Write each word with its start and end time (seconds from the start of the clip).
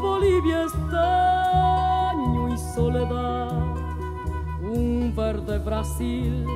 Bolivia 0.00 0.64
estaño 0.64 2.48
y 2.54 2.58
soledad, 2.74 3.52
un 4.62 5.12
verde 5.16 5.58
Brasil 5.58 6.46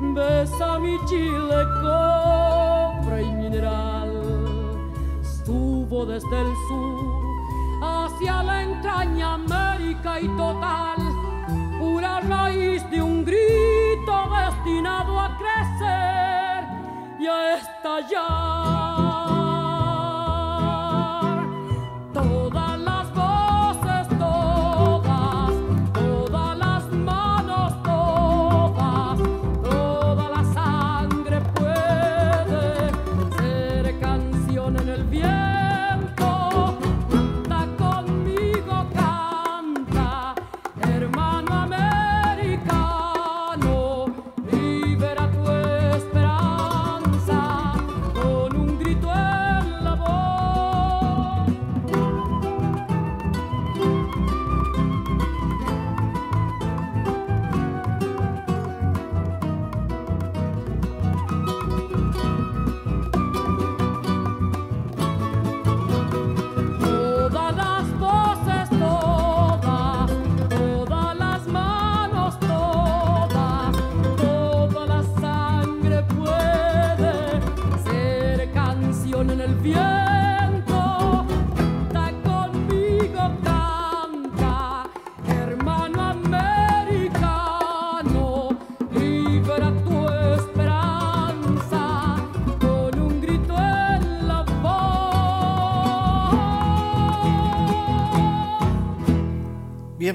besa 0.00 0.78
mi 0.78 0.98
Chile 1.06 1.64
cobre 1.80 3.22
y 3.22 3.32
mineral, 3.32 4.12
estuvo 5.22 6.04
desde 6.04 6.40
el 6.40 6.52
sur 6.68 7.26
hacia 7.82 8.42
la 8.42 8.62
entraña 8.62 9.34
América 9.34 10.20
y 10.20 10.28
total, 10.36 10.96
pura 11.78 12.20
raíz 12.20 12.88
de 12.90 13.02
un 13.02 13.24
grito 13.24 14.28
destinado 14.30 15.20
a 15.20 15.36
crecer 15.38 16.64
y 17.20 17.26
a 17.26 17.54
estallar. 17.56 18.85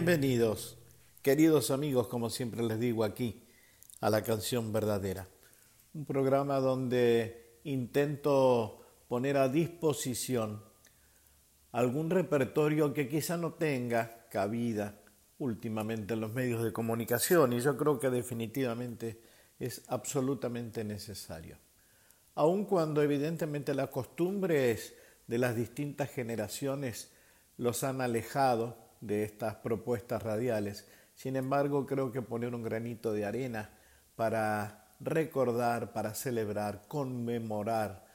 Bienvenidos, 0.03 0.79
queridos 1.21 1.69
amigos, 1.69 2.07
como 2.07 2.31
siempre 2.31 2.63
les 2.63 2.79
digo 2.79 3.03
aquí, 3.03 3.43
a 3.99 4.09
la 4.09 4.23
canción 4.23 4.73
verdadera. 4.73 5.27
Un 5.93 6.05
programa 6.05 6.59
donde 6.59 7.59
intento 7.65 8.81
poner 9.07 9.37
a 9.37 9.47
disposición 9.47 10.63
algún 11.71 12.09
repertorio 12.09 12.95
que 12.95 13.07
quizá 13.07 13.37
no 13.37 13.53
tenga 13.53 14.25
cabida 14.31 14.99
últimamente 15.37 16.15
en 16.15 16.21
los 16.21 16.33
medios 16.33 16.63
de 16.63 16.73
comunicación 16.73 17.53
y 17.53 17.59
yo 17.59 17.77
creo 17.77 17.99
que 17.99 18.09
definitivamente 18.09 19.21
es 19.59 19.83
absolutamente 19.87 20.83
necesario. 20.83 21.59
Aun 22.33 22.65
cuando 22.65 23.03
evidentemente 23.03 23.75
las 23.75 23.89
costumbres 23.89 24.95
de 25.27 25.37
las 25.37 25.55
distintas 25.55 26.09
generaciones 26.09 27.11
los 27.57 27.83
han 27.83 28.01
alejado 28.01 28.80
de 29.01 29.23
estas 29.23 29.55
propuestas 29.55 30.23
radiales. 30.23 30.87
Sin 31.15 31.35
embargo, 31.35 31.85
creo 31.85 32.11
que 32.11 32.21
poner 32.21 32.55
un 32.55 32.63
granito 32.63 33.11
de 33.11 33.25
arena 33.25 33.69
para 34.15 34.95
recordar, 34.99 35.91
para 35.93 36.13
celebrar, 36.13 36.83
conmemorar 36.87 38.05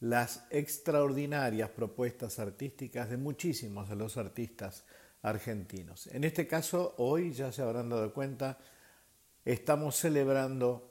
las 0.00 0.44
extraordinarias 0.50 1.70
propuestas 1.70 2.38
artísticas 2.40 3.08
de 3.08 3.16
muchísimos 3.16 3.88
de 3.88 3.96
los 3.96 4.16
artistas 4.16 4.84
argentinos. 5.22 6.08
En 6.08 6.24
este 6.24 6.48
caso, 6.48 6.94
hoy 6.98 7.32
ya 7.32 7.52
se 7.52 7.62
habrán 7.62 7.88
dado 7.88 8.12
cuenta, 8.12 8.58
estamos 9.44 9.96
celebrando 9.96 10.90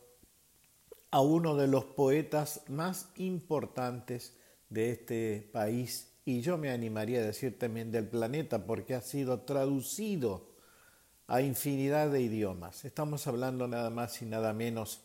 a 1.11 1.19
uno 1.19 1.57
de 1.57 1.67
los 1.67 1.83
poetas 1.83 2.63
más 2.69 3.09
importantes 3.17 4.37
de 4.69 4.91
este 4.91 5.49
país 5.51 6.10
y 6.23 6.41
yo 6.41 6.57
me 6.57 6.69
animaría 6.69 7.19
a 7.19 7.23
decir 7.23 7.57
también 7.57 7.91
del 7.91 8.07
planeta 8.07 8.65
porque 8.65 8.93
ha 8.93 9.01
sido 9.01 9.41
traducido 9.41 10.51
a 11.27 11.41
infinidad 11.41 12.11
de 12.11 12.21
idiomas. 12.21 12.85
Estamos 12.85 13.25
hablando 13.25 13.67
nada 13.67 13.89
más 13.89 14.21
y 14.21 14.25
nada 14.25 14.53
menos 14.53 15.01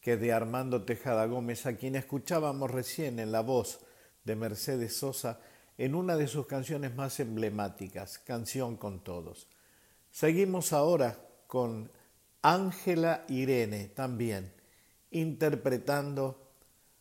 que 0.00 0.16
de 0.16 0.32
Armando 0.32 0.84
Tejada 0.84 1.26
Gómez, 1.26 1.66
a 1.66 1.76
quien 1.76 1.94
escuchábamos 1.94 2.70
recién 2.70 3.18
en 3.18 3.32
la 3.32 3.42
voz 3.42 3.80
de 4.24 4.34
Mercedes 4.34 4.96
Sosa 4.96 5.40
en 5.76 5.94
una 5.94 6.16
de 6.16 6.26
sus 6.26 6.46
canciones 6.46 6.94
más 6.94 7.20
emblemáticas, 7.20 8.18
Canción 8.18 8.76
con 8.76 9.04
Todos. 9.04 9.48
Seguimos 10.10 10.72
ahora 10.72 11.18
con 11.46 11.90
Ángela 12.42 13.24
Irene 13.28 13.88
también, 13.88 14.52
interpretando 15.10 16.52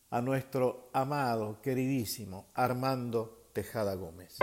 a 0.09 0.21
nuestro 0.21 0.89
amado, 0.93 1.61
queridísimo 1.61 2.47
Armando 2.53 3.38
Tejada 3.61 3.93
Gómez. 3.95 4.37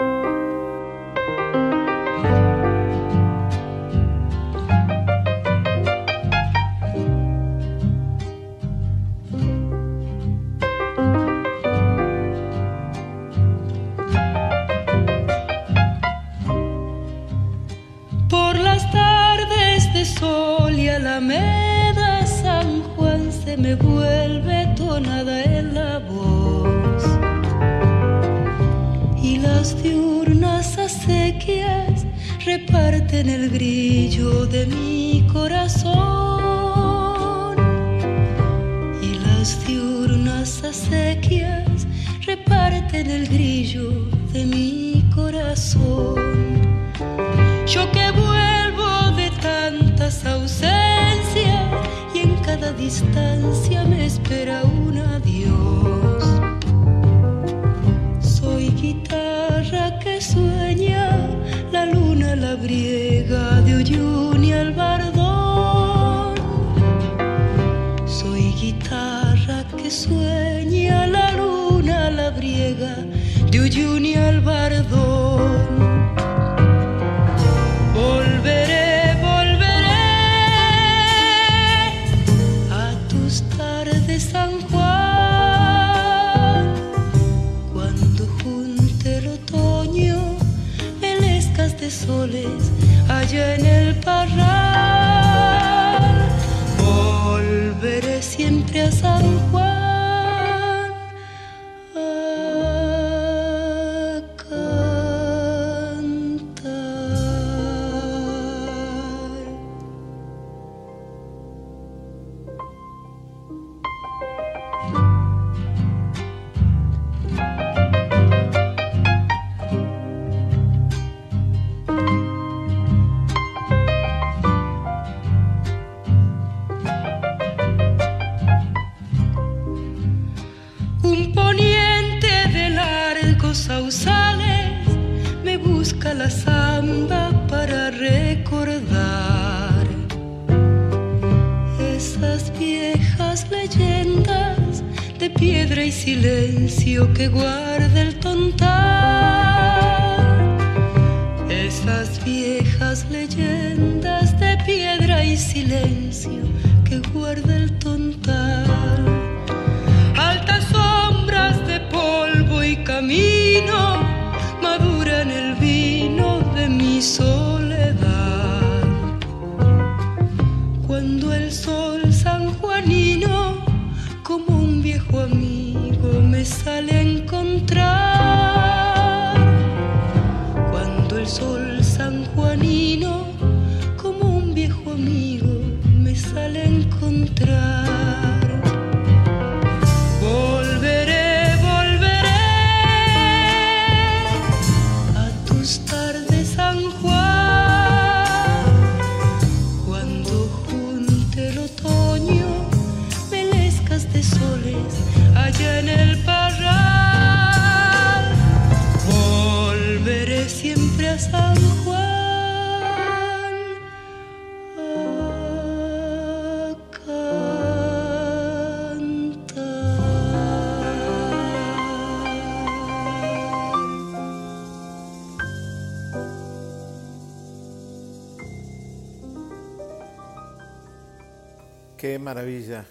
Qué 232.07 232.21
maravilla 232.21 232.87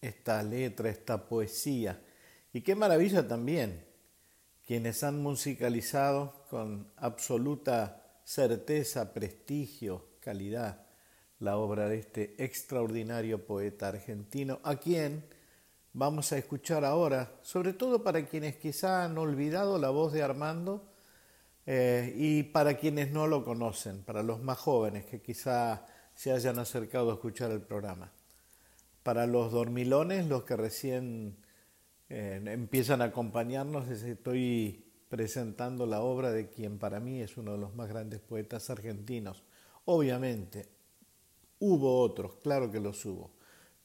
esta 0.00 0.42
letra, 0.42 0.90
esta 0.90 1.28
poesía. 1.28 2.02
Y 2.52 2.62
qué 2.62 2.74
maravilla 2.74 3.28
también 3.28 3.84
quienes 4.66 5.04
han 5.04 5.22
musicalizado 5.22 6.44
con 6.50 6.90
absoluta 6.96 8.20
certeza, 8.24 9.14
prestigio, 9.14 10.06
calidad 10.18 10.84
la 11.38 11.56
obra 11.56 11.88
de 11.88 12.00
este 12.00 12.44
extraordinario 12.44 13.46
poeta 13.46 13.86
argentino, 13.86 14.58
a 14.64 14.74
quien 14.74 15.24
vamos 15.92 16.32
a 16.32 16.38
escuchar 16.38 16.84
ahora, 16.84 17.38
sobre 17.42 17.72
todo 17.72 18.02
para 18.02 18.26
quienes 18.26 18.56
quizá 18.56 19.04
han 19.04 19.16
olvidado 19.18 19.78
la 19.78 19.90
voz 19.90 20.12
de 20.12 20.24
Armando 20.24 20.92
eh, 21.64 22.12
y 22.16 22.42
para 22.42 22.76
quienes 22.76 23.12
no 23.12 23.28
lo 23.28 23.44
conocen, 23.44 24.02
para 24.02 24.24
los 24.24 24.42
más 24.42 24.58
jóvenes 24.58 25.06
que 25.06 25.22
quizá 25.22 25.86
se 26.16 26.32
hayan 26.32 26.58
acercado 26.58 27.12
a 27.12 27.14
escuchar 27.14 27.52
el 27.52 27.60
programa. 27.60 28.10
Para 29.02 29.26
los 29.26 29.52
dormilones, 29.52 30.26
los 30.26 30.44
que 30.44 30.56
recién 30.56 31.36
eh, 32.08 32.40
empiezan 32.46 33.02
a 33.02 33.06
acompañarnos, 33.06 33.88
les 33.88 34.02
estoy 34.02 34.84
presentando 35.08 35.86
la 35.86 36.02
obra 36.02 36.30
de 36.30 36.48
quien 36.48 36.78
para 36.78 37.00
mí 37.00 37.20
es 37.20 37.36
uno 37.36 37.52
de 37.52 37.58
los 37.58 37.74
más 37.74 37.88
grandes 37.88 38.20
poetas 38.20 38.70
argentinos. 38.70 39.42
Obviamente, 39.84 40.68
hubo 41.58 42.00
otros, 42.00 42.36
claro 42.42 42.70
que 42.70 42.80
los 42.80 43.04
hubo, 43.04 43.30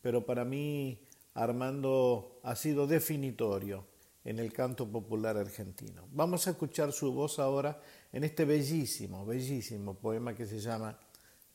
pero 0.02 0.26
para 0.26 0.46
mí 0.46 1.00
Armando 1.34 2.40
ha 2.44 2.56
sido 2.56 2.88
definitorio 2.88 3.86
en 4.24 4.40
el 4.40 4.52
canto 4.52 4.88
popular 4.92 5.38
argentino. 5.38 6.08
Vamos 6.12 6.48
a 6.48 6.52
escuchar 6.52 6.92
su 6.92 7.14
voz 7.14 7.40
ahora 7.40 7.80
en 8.12 8.24
este 8.24 8.44
bellísimo, 8.44 9.26
bellísimo 9.26 9.94
poema 9.94 10.36
que 10.36 10.46
se 10.46 10.60
llama 10.60 11.00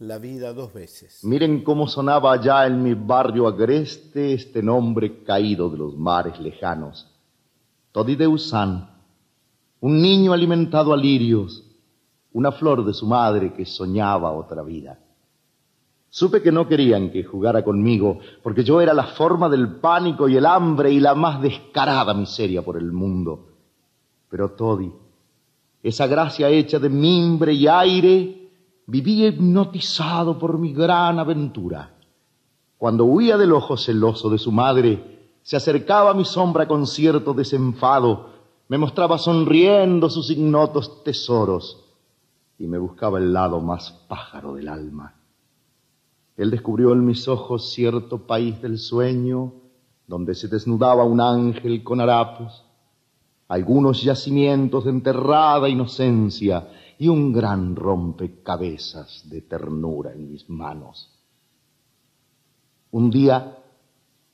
La 0.03 0.19
vida 0.19 0.53
dos 0.53 0.73
veces. 0.73 1.21
Miren 1.23 1.63
cómo 1.63 1.87
sonaba 1.87 2.33
allá 2.33 2.67
en 2.67 2.83
mi 2.83 2.93
barrio 2.93 3.47
agreste 3.47 4.33
este 4.33 4.61
nombre 4.61 5.23
caído 5.23 5.71
de 5.71 5.79
los 5.79 5.97
mares 5.97 6.41
lejanos. 6.41 7.07
Todideusan, 7.93 8.91
un 9.79 10.03
niño 10.03 10.33
alimentado 10.33 10.93
a 10.93 10.97
lirios, 10.97 11.65
una 12.33 12.51
flor 12.51 12.85
de 12.85 12.93
su 12.93 13.07
madre 13.07 13.53
que 13.53 13.65
soñaba 13.65 14.33
otra 14.33 14.65
vida. 14.65 14.99
Supe 16.11 16.43
que 16.43 16.51
no 16.51 16.67
querían 16.67 17.13
que 17.13 17.23
jugara 17.23 17.63
conmigo, 17.63 18.19
porque 18.43 18.65
yo 18.65 18.81
era 18.81 18.95
la 18.95 19.05
forma 19.05 19.49
del 19.49 19.77
pánico 19.77 20.29
y 20.29 20.37
el 20.37 20.47
hambre 20.47 20.91
y 20.91 20.99
la 20.99 21.15
más 21.15 21.41
descarada 21.41 22.13
miseria 22.13 22.63
por 22.63 22.77
el 22.77 22.91
mundo. 22.91 23.51
Pero 24.29 24.51
Todi, 24.51 24.93
esa 25.81 26.09
gracia 26.09 26.49
hecha 26.49 26.81
de 26.81 26.89
mimbre 26.89 27.53
y 27.53 27.69
aire, 27.69 28.42
vivía 28.87 29.29
hipnotizado 29.29 30.39
por 30.39 30.59
mi 30.59 30.73
gran 30.73 31.19
aventura. 31.19 31.95
Cuando 32.79 33.05
huía 33.05 33.37
del 33.37 33.53
ojo 33.53 33.77
celoso 33.77 34.29
de 34.29 34.39
su 34.39 34.51
madre, 34.51 35.31
se 35.43 35.57
acercaba 35.57 36.11
a 36.11 36.15
mi 36.15 36.25
sombra 36.25 36.67
con 36.67 36.87
cierto 36.87 37.35
desenfado, 37.35 38.31
me 38.69 38.79
mostraba 38.79 39.19
sonriendo 39.19 40.09
sus 40.09 40.31
ignotos 40.31 41.05
tesoros 41.05 41.85
y 42.59 42.67
me 42.67 42.79
buscaba 42.79 43.19
el 43.19 43.33
lado 43.33 43.61
más 43.61 43.91
pájaro 44.09 44.55
del 44.55 44.69
alma. 44.69 45.15
Él 46.37 46.51
descubrió 46.51 46.93
en 46.93 47.05
mis 47.05 47.29
ojos 47.29 47.73
cierto 47.73 48.27
país 48.27 48.61
del 48.63 48.79
sueño, 48.79 49.53
donde 50.07 50.35
se 50.35 50.49
desnudaba 50.49 51.05
un 51.05 51.21
ángel 51.21 51.83
con 51.85 52.01
harapos, 52.01 52.65
algunos 53.49 54.03
yacimientos 54.03 54.85
de 54.85 54.91
enterrada 54.91 55.69
inocencia 55.69 56.69
y 57.03 57.09
un 57.09 57.33
gran 57.33 57.75
rompecabezas 57.75 59.29
de 59.29 59.41
ternura 59.41 60.13
en 60.13 60.31
mis 60.31 60.49
manos. 60.49 61.11
Un 62.93 63.11
día, 63.11 63.59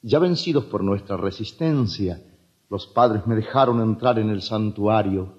ya 0.02 0.18
vencidos 0.18 0.66
por 0.66 0.84
nuestra 0.84 1.16
resistencia, 1.16 2.22
los 2.68 2.86
padres 2.88 3.26
me 3.26 3.36
dejaron 3.36 3.80
entrar 3.80 4.18
en 4.18 4.28
el 4.28 4.42
santuario. 4.42 5.32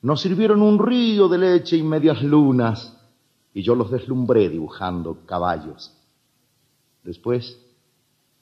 Nos 0.00 0.22
sirvieron 0.22 0.62
un 0.62 0.78
río 0.78 1.28
de 1.28 1.36
leche 1.36 1.76
y 1.76 1.82
medias 1.82 2.22
lunas, 2.22 3.06
y 3.52 3.60
yo 3.60 3.74
los 3.74 3.90
deslumbré 3.90 4.48
dibujando 4.48 5.26
caballos. 5.26 5.94
Después 7.04 7.60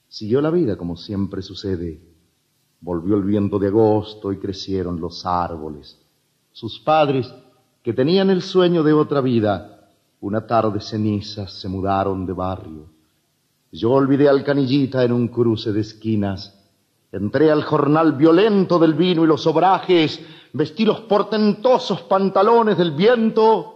siguió 0.06 0.40
la 0.40 0.50
vida 0.50 0.76
como 0.76 0.96
siempre 0.96 1.42
sucede. 1.42 2.00
Volvió 2.80 3.16
el 3.16 3.24
viento 3.24 3.58
de 3.58 3.66
agosto 3.66 4.30
y 4.32 4.38
crecieron 4.38 5.00
los 5.00 5.26
árboles. 5.26 6.00
Sus 6.52 6.78
padres, 6.78 7.28
que 7.84 7.92
tenían 7.92 8.30
el 8.30 8.40
sueño 8.40 8.82
de 8.82 8.94
otra 8.94 9.20
vida, 9.20 9.90
una 10.22 10.46
tarde 10.46 10.80
cenizas 10.80 11.52
se 11.52 11.68
mudaron 11.68 12.24
de 12.24 12.32
barrio. 12.32 12.86
Yo 13.70 13.90
olvidé 13.90 14.26
al 14.26 14.42
canillita 14.42 15.04
en 15.04 15.12
un 15.12 15.28
cruce 15.28 15.70
de 15.70 15.82
esquinas. 15.82 16.58
Entré 17.12 17.50
al 17.50 17.62
jornal 17.62 18.14
violento 18.14 18.78
del 18.78 18.94
vino 18.94 19.22
y 19.22 19.26
los 19.26 19.46
obrajes, 19.46 20.18
vestí 20.54 20.86
los 20.86 21.02
portentosos 21.02 22.00
pantalones 22.02 22.78
del 22.78 22.92
viento 22.92 23.74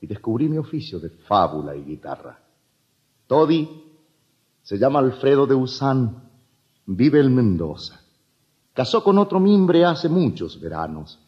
y 0.00 0.06
descubrí 0.06 0.48
mi 0.48 0.56
oficio 0.56 0.98
de 0.98 1.10
fábula 1.10 1.76
y 1.76 1.84
guitarra. 1.84 2.38
Todi 3.26 3.68
se 4.62 4.78
llama 4.78 5.00
Alfredo 5.00 5.46
de 5.46 5.54
Usán, 5.54 6.30
vive 6.86 7.20
en 7.20 7.34
Mendoza. 7.34 8.00
Casó 8.72 9.04
con 9.04 9.18
otro 9.18 9.38
mimbre 9.38 9.84
hace 9.84 10.08
muchos 10.08 10.58
veranos. 10.58 11.20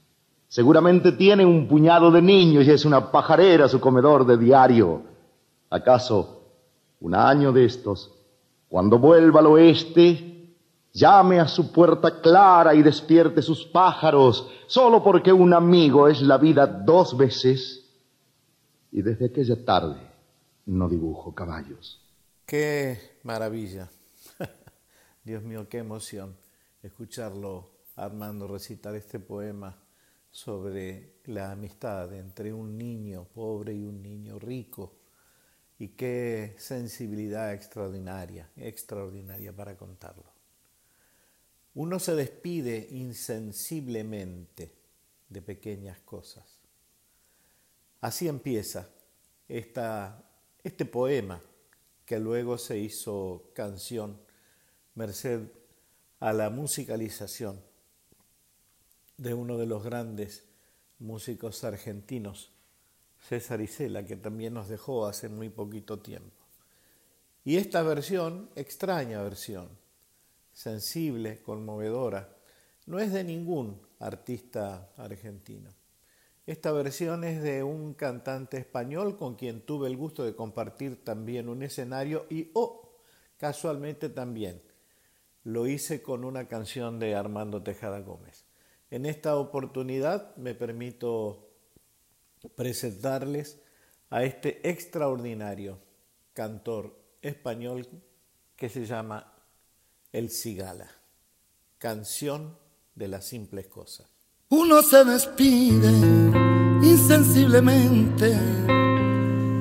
Seguramente 0.49 1.13
tiene 1.13 1.45
un 1.45 1.67
puñado 1.67 2.11
de 2.11 2.23
niños 2.23 2.65
y 2.67 2.71
es 2.71 2.85
una 2.85 3.11
pajarera 3.11 3.69
su 3.69 3.81
comedor 3.81 4.25
de 4.25 4.37
diario. 4.37 5.03
¿Acaso 5.71 6.43
un 7.01 7.15
año 7.15 7.53
de 7.53 7.65
estos, 7.65 8.15
cuando 8.69 8.99
vuelva 8.99 9.41
al 9.41 9.47
oeste, 9.47 10.55
llame 10.93 11.41
a 11.41 11.49
su 11.49 11.73
puerta 11.73 12.21
clara 12.21 12.75
y 12.75 12.83
despierte 12.83 13.43
sus 13.43 13.65
pájaros, 13.65 14.49
solo 14.67 15.03
porque 15.03 15.33
un 15.33 15.53
amigo 15.53 16.09
es 16.09 16.23
la 16.23 16.39
vida 16.39 16.67
dos 16.67 17.17
veces? 17.17 17.85
Y 18.93 19.03
desde 19.03 19.27
aquella 19.27 19.63
tarde 19.65 20.01
no 20.67 20.89
dibujo 20.89 21.35
caballos. 21.35 22.01
Qué 22.47 23.19
maravilla. 23.25 23.89
Dios 25.25 25.43
mío, 25.43 25.67
qué 25.69 25.79
emoción 25.79 26.37
escucharlo 26.83 27.71
Armando 27.97 28.47
recitar 28.47 28.95
este 28.95 29.19
poema 29.19 29.75
sobre 30.37 31.15
la 31.25 31.53
amistad 31.53 32.13
entre 32.13 32.53
un 32.53 32.77
niño 32.77 33.25
pobre 33.25 33.73
y 33.73 33.83
un 33.83 34.03
niño 34.03 34.39
rico. 34.39 34.93
Y 35.79 35.89
qué 35.89 36.55
sensibilidad 36.59 37.55
extraordinaria, 37.55 38.51
extraordinaria 38.55 39.57
para 39.57 39.79
contarlo. 39.79 40.31
Uno 41.73 41.99
se 41.99 42.15
despide 42.15 42.87
insensiblemente 42.91 44.75
de 45.31 45.41
pequeñas 45.41 46.01
cosas. 46.01 46.45
Así 48.03 48.29
empieza 48.29 48.91
esta, 49.49 50.23
este 50.63 50.85
poema 50.85 51.41
que 52.05 52.19
luego 52.19 52.59
se 52.59 52.79
hizo 52.79 53.53
canción, 53.55 54.21
merced 54.97 55.41
a 56.21 56.35
la 56.35 56.51
musicalización 56.51 57.59
de 59.17 59.35
uno 59.35 59.57
de 59.57 59.67
los 59.67 59.83
grandes 59.83 60.45
músicos 60.99 61.65
argentinos, 61.65 62.53
César 63.19 63.61
Isela, 63.61 64.05
que 64.05 64.17
también 64.17 64.55
nos 64.55 64.69
dejó 64.69 65.07
hace 65.07 65.29
muy 65.29 65.49
poquito 65.49 65.99
tiempo. 65.99 66.45
Y 67.45 67.57
esta 67.57 67.83
versión, 67.83 68.51
extraña 68.57 69.23
versión, 69.23 69.69
sensible, 70.53 71.43
conmovedora, 71.43 72.37
no 72.87 72.99
es 72.99 73.13
de 73.13 73.25
ningún 73.25 73.81
artista 73.99 74.91
argentino. 74.97 75.71
Esta 76.47 76.71
versión 76.71 77.25
es 77.25 77.43
de 77.43 77.63
un 77.63 77.95
cantante 77.95 78.57
español 78.57 79.17
con 79.17 79.35
quien 79.35 79.63
tuve 79.63 79.89
el 79.89 79.97
gusto 79.97 80.25
de 80.25 80.37
compartir 80.37 81.05
también 81.05 81.49
un 81.49 81.63
escenario 81.63 82.27
y, 82.31 82.51
oh, 82.55 82.93
casualmente 83.37 84.09
también, 84.09 84.63
lo 85.43 85.67
hice 85.67 86.03
con 86.03 86.25
una 86.25 86.47
canción 86.49 86.99
de 86.99 87.17
Armando 87.17 87.63
Tejada 87.63 88.01
Gómez. 88.01 88.46
En 88.91 89.05
esta 89.05 89.37
oportunidad 89.37 90.37
me 90.37 90.55
permito 90.55 91.51
presentarles 92.55 93.59
a 94.11 94.23
este 94.23 94.69
extraordinario 94.69 95.79
cantor 96.33 96.97
español 97.21 97.89
que 98.55 98.69
se 98.69 98.87
llama 98.87 99.33
El 100.13 100.31
Cigala, 100.31 100.89
canción 101.79 102.57
de 102.95 103.09
las 103.09 103.25
simples 103.25 103.67
cosas. 103.67 104.07
Uno 104.51 104.81
se 104.83 105.05
despide 105.05 105.91
insensiblemente 106.81 108.37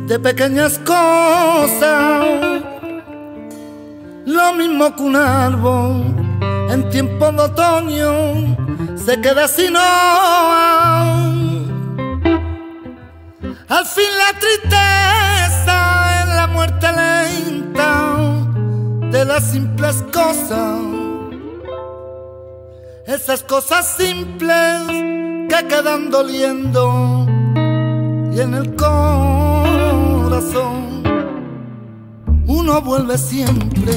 de 0.05 0.20
pequeñas 0.20 0.77
cosas, 0.79 2.63
lo 4.27 4.53
mismo 4.53 4.96
que 4.96 5.01
un 5.01 5.15
árbol 5.15 6.15
en 6.70 6.88
tiempo 6.91 7.32
de 7.32 7.41
otoño 7.41 8.64
se 9.05 9.21
queda 9.21 9.47
sin. 9.47 9.77
Al 13.67 13.85
fin 13.85 14.12
la 14.17 14.39
tristeza 14.39 16.21
es 16.21 16.27
la 16.35 16.47
muerte 16.51 16.88
lenta 16.91 18.15
de 19.12 19.25
las 19.25 19.51
simples 19.51 20.03
cosas. 20.12 20.79
Esas 23.05 23.43
cosas 23.43 23.95
simples 23.95 24.81
que 25.50 25.67
quedan 25.67 26.09
doliendo 26.09 27.27
y 28.33 28.39
en 28.39 28.55
el 28.55 28.75
corazón 28.75 29.75
uno 32.47 32.81
vuelve 32.81 33.17
siempre 33.19 33.93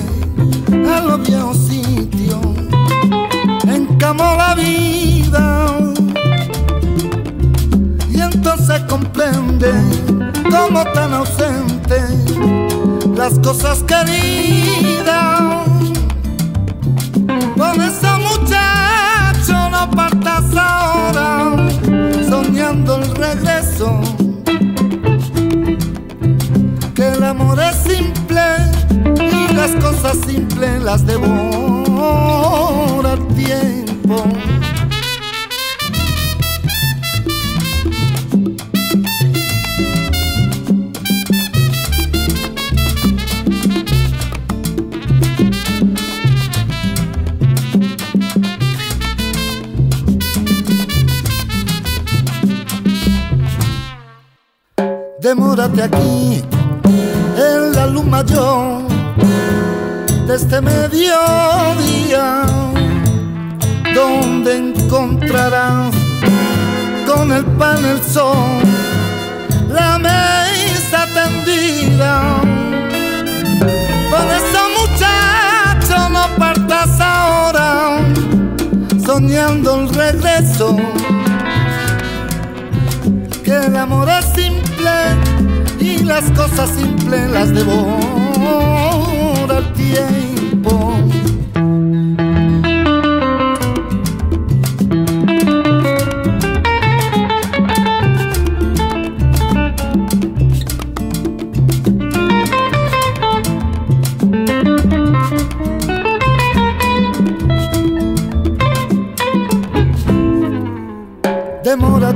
a 0.95 1.01
los 1.01 1.27
viejos 1.27 1.57
sitios 1.57 2.59
encamó 3.99 4.37
la 4.37 4.55
vida. 4.55 5.67
Y 8.09 8.21
entonces 8.21 8.81
comprende 8.89 9.73
cómo 10.49 10.85
tan 10.95 11.15
ausente 11.15 11.99
las 13.17 13.37
cosas 13.41 13.83
queridas. 13.83 15.65
Por 17.57 17.75
eso 17.75 18.09
muchacho 18.29 19.69
no 19.69 19.91
partas 19.91 20.45
ahora 20.55 21.57
soñando 22.29 23.01
el 23.03 23.17
regreso. 23.17 24.01
Que 26.95 27.09
el 27.09 27.25
amor 27.25 27.59
es 27.61 27.75
simple 27.93 28.43
y 29.17 29.55
las 29.55 29.73
cosas 29.83 30.19
simples 30.25 30.83
las 30.83 31.05
devora 31.05 31.59
el 33.15 33.88
tiempo. 34.09 34.25
Demórate 55.21 55.83
aquí 55.83 56.43
en 57.37 57.73
la 57.73 57.87
luz 57.87 58.05
mayor 58.05 58.83
de 60.27 60.35
este 60.35 60.61
mediodía, 60.61 62.45
donde 63.99 64.59
encontrarás 64.59 65.93
con 67.05 67.33
el 67.33 67.45
pan 67.59 67.85
el 67.85 68.01
sol 68.01 68.63
la 69.69 69.99
mesa 69.99 71.05
tendida. 71.19 72.41
Por 74.13 74.27
eso 74.39 74.61
muchacho 74.79 75.99
no 76.11 76.25
partas 76.37 77.01
ahora 77.01 77.99
soñando 79.05 79.81
el 79.81 79.89
regreso 79.89 80.77
que 83.43 83.57
el 83.67 83.77
amor 83.77 84.09
es 84.09 84.27
simple 84.27 84.97
y 85.81 86.05
las 86.05 86.31
cosas 86.31 86.71
simples 86.71 87.29
las 87.31 87.53
devora 87.53 89.59
el 89.59 89.73
tiempo. 89.73 90.38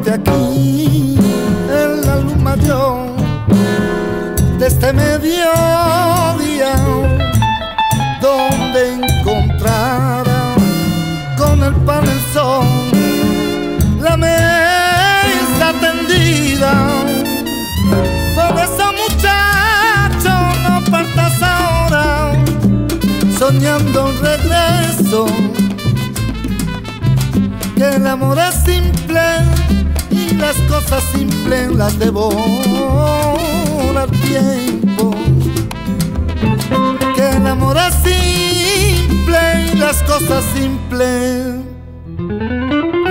tenerte 0.02 0.10
aquí 0.10 1.16
en 1.68 2.06
la 2.06 2.16
luz 2.16 2.36
mayor 2.36 3.16
de 4.58 4.66
este 4.66 4.92
mediodía, 4.92 6.74
donde 8.20 8.94
encontrarás 8.94 10.58
con 11.36 11.62
el 11.62 11.74
pan 11.84 12.04
el 12.04 12.20
sol 12.32 12.66
la 14.00 14.16
mesa 14.16 15.72
tendida. 15.80 16.72
Por 18.34 18.58
eso, 18.58 18.92
muchacho, 19.02 20.34
no 20.62 20.90
partas 20.90 21.42
ahora 21.42 22.32
soñando 23.38 24.06
un 24.06 24.18
regreso. 24.20 25.26
Que 27.76 27.96
el 27.96 28.06
amor 28.06 28.38
es 28.38 28.54
simple 28.64 29.51
las 30.30 30.56
cosas 30.68 31.02
simples 31.14 31.72
las 31.72 31.98
devora 31.98 33.34
el 34.04 34.10
tiempo. 34.20 35.10
Que 37.14 37.28
el 37.36 37.46
amor 37.46 37.76
es 37.76 37.94
simple 37.94 39.38
y 39.72 39.76
las 39.76 40.02
cosas 40.02 40.44
simples 40.54 41.56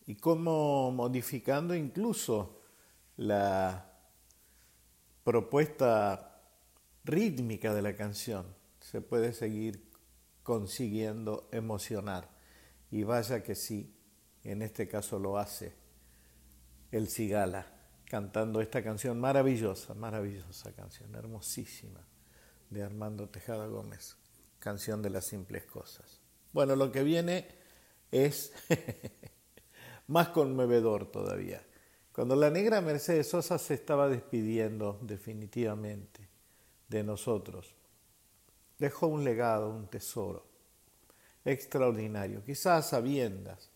Y 0.06 0.16
cómo 0.16 0.92
modificando 0.92 1.74
incluso 1.74 2.60
la 3.16 3.92
propuesta 5.24 6.42
rítmica 7.04 7.74
de 7.74 7.82
la 7.82 7.96
canción 7.96 8.46
se 8.80 9.00
puede 9.00 9.32
seguir 9.32 9.90
consiguiendo 10.42 11.48
emocionar. 11.52 12.28
Y 12.90 13.02
vaya 13.02 13.42
que 13.42 13.54
sí, 13.54 13.96
en 14.42 14.62
este 14.62 14.86
caso 14.86 15.18
lo 15.18 15.38
hace 15.38 15.74
el 16.92 17.08
Cigala, 17.08 17.66
cantando 18.04 18.60
esta 18.60 18.82
canción 18.82 19.18
maravillosa, 19.18 19.94
maravillosa 19.94 20.72
canción, 20.72 21.14
hermosísima, 21.14 22.06
de 22.70 22.82
Armando 22.82 23.28
Tejada 23.28 23.66
Gómez 23.66 24.16
canción 24.64 25.02
de 25.02 25.10
las 25.10 25.26
simples 25.26 25.66
cosas. 25.66 26.22
Bueno, 26.54 26.74
lo 26.74 26.90
que 26.90 27.02
viene 27.02 27.46
es 28.10 28.50
más 30.06 30.30
conmovedor 30.30 31.12
todavía. 31.12 31.62
Cuando 32.12 32.34
la 32.34 32.48
negra 32.48 32.80
Mercedes 32.80 33.28
Sosa 33.28 33.58
se 33.58 33.74
estaba 33.74 34.08
despidiendo 34.08 34.98
definitivamente 35.02 36.26
de 36.88 37.04
nosotros, 37.04 37.74
dejó 38.78 39.08
un 39.08 39.22
legado, 39.22 39.68
un 39.68 39.86
tesoro 39.88 40.46
extraordinario, 41.44 42.42
quizás 42.42 42.88
sabiendas 42.88 43.70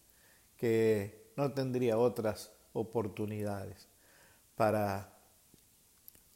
que 0.56 1.32
no 1.36 1.52
tendría 1.52 1.98
otras 1.98 2.50
oportunidades 2.72 3.88
para 4.56 5.12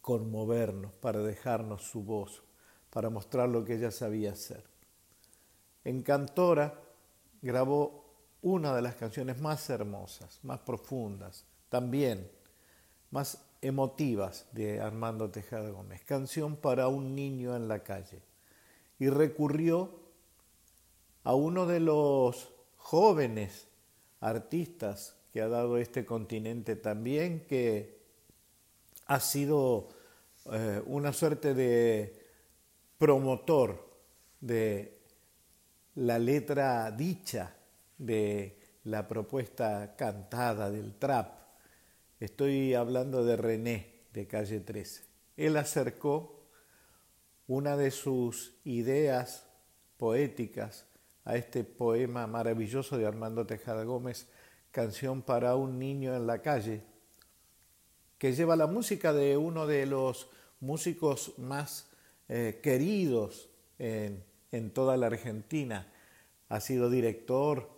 conmovernos, 0.03 0.93
para 0.97 1.21
dejarnos 1.21 1.85
su 1.85 2.03
voz, 2.03 2.43
para 2.93 3.09
mostrar 3.09 3.49
lo 3.49 3.65
que 3.65 3.77
ella 3.77 3.91
sabía 3.91 4.33
hacer. 4.33 4.63
En 5.83 6.03
Cantora 6.03 6.79
grabó 7.41 8.05
una 8.43 8.77
de 8.77 8.83
las 8.83 8.97
canciones 8.97 9.41
más 9.41 9.71
hermosas, 9.71 10.39
más 10.43 10.61
profundas, 10.61 11.47
también 11.71 12.31
más 13.11 13.43
emotivas 13.63 14.47
de 14.53 14.81
Armando 14.81 15.31
Tejada 15.31 15.71
Gómez, 15.71 16.03
Canción 16.05 16.57
para 16.57 16.89
un 16.89 17.15
niño 17.15 17.57
en 17.57 17.67
la 17.67 17.83
calle. 17.83 18.21
Y 18.99 19.09
recurrió 19.09 19.91
a 21.25 21.35
uno 21.35 21.65
de 21.67 21.81
los 21.81 22.53
jóvenes 22.77 23.69
artistas 24.21 25.17
que 25.33 25.41
ha 25.41 25.49
dado 25.49 25.79
este 25.79 26.05
continente 26.05 26.77
también, 26.77 27.47
que 27.47 28.03
ha 29.07 29.19
sido 29.19 29.89
eh, 30.53 30.83
una 30.85 31.15
suerte 31.15 31.55
de 31.55 32.22
promotor 33.03 33.85
de 34.41 35.01
la 35.97 36.21
letra 36.21 36.89
dicha 36.93 37.53
de 37.99 38.61
la 38.85 39.09
propuesta 39.09 39.97
cantada 39.97 40.71
del 40.71 40.95
trap. 40.95 41.35
Estoy 42.21 42.75
hablando 42.75 43.25
de 43.25 43.37
René 43.37 44.05
de 44.13 44.29
Calle 44.29 44.61
13. 44.61 45.03
Él 45.37 45.57
acercó 45.57 46.47
una 47.49 47.77
de 47.77 47.91
sus 47.91 48.55
ideas 48.63 49.49
poéticas 49.97 50.87
a 51.25 51.35
este 51.35 51.65
poema 51.65 52.29
maravilloso 52.29 52.99
de 52.99 53.07
Armando 53.07 53.45
Tejada 53.45 53.83
Gómez, 53.83 54.29
Canción 54.71 55.23
para 55.23 55.57
un 55.57 55.77
niño 55.81 56.15
en 56.15 56.29
la 56.29 56.41
calle, 56.41 56.85
que 58.19 58.33
lleva 58.33 58.55
la 58.55 58.69
música 58.69 59.13
de 59.13 59.37
uno 59.37 59.67
de 59.67 59.87
los 59.87 60.29
músicos 60.61 61.37
más 61.37 61.89
eh, 62.29 62.61
queridos 62.63 63.51
en, 63.79 64.25
toda 64.73 64.97
la 64.97 65.07
Argentina. 65.07 65.93
Ha 66.49 66.61
sido 66.61 66.91
director 66.91 67.69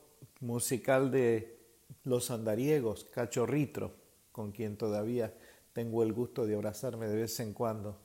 musical 0.40 1.10
de 1.10 1.58
Los 2.04 2.30
Andariegos, 2.30 3.04
Cachorritro, 3.04 3.94
con 4.32 4.52
quien 4.52 4.76
todavía 4.76 5.32
tengo 5.72 6.02
el 6.02 6.12
gusto 6.12 6.46
de 6.46 6.54
abrazarme 6.54 7.08
de 7.08 7.16
vez 7.16 7.40
en 7.40 7.52
cuando 7.52 8.00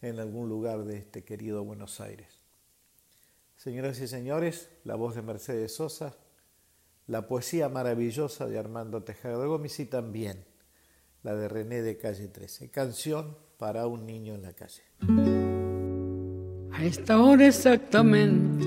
en 0.00 0.18
algún 0.18 0.48
lugar 0.48 0.84
de 0.84 0.98
este 0.98 1.24
querido 1.24 1.64
Buenos 1.64 2.00
Aires. 2.00 2.42
Señoras 3.56 4.00
y 4.00 4.08
señores, 4.08 4.70
la 4.84 4.96
voz 4.96 5.14
de 5.14 5.22
Mercedes 5.22 5.76
Sosa, 5.76 6.16
la 7.06 7.28
poesía 7.28 7.68
maravillosa 7.68 8.46
de 8.46 8.58
Armando 8.58 9.02
Tejada 9.02 9.44
Gómez 9.46 9.78
y 9.80 9.86
también 9.86 10.44
la 11.22 11.34
de 11.36 11.48
René 11.48 11.82
de 11.82 11.96
Calle 11.96 12.28
13, 12.28 12.70
canción 12.70 13.36
para 13.58 13.86
un 13.86 14.06
niño 14.06 14.34
en 14.34 14.42
la 14.42 14.52
calle. 14.52 14.82
Esta 16.82 17.22
hora 17.22 17.46
exactamente 17.46 18.66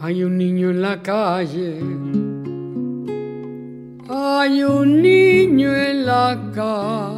hay 0.00 0.22
un 0.22 0.36
niño 0.36 0.68
en 0.68 0.82
la 0.82 1.02
calle. 1.02 1.78
Hay 4.06 4.62
un 4.64 5.00
niño 5.00 5.74
en 5.74 6.04
la 6.04 6.38
calle. 6.54 7.08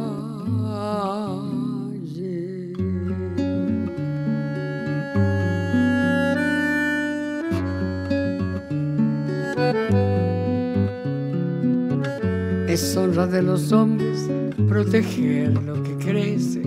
Es 12.69 12.95
honra 12.95 13.27
de 13.27 13.41
los 13.41 13.73
hombres 13.73 14.29
proteger 14.69 15.61
lo 15.61 15.83
que 15.83 15.97
crece 15.97 16.61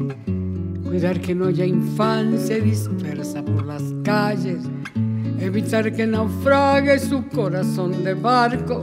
cuidar 0.95 1.21
que 1.21 1.35
no 1.35 1.47
haya 1.47 1.67
infancia 1.67 2.57
dispersa 2.61 3.45
por 3.45 3.67
las 3.67 3.83
calles, 4.05 4.61
evitar 5.41 5.93
que 5.93 6.07
naufrague 6.07 7.01
su 7.01 7.27
corazón 7.31 8.05
de 8.05 8.15
barco, 8.15 8.81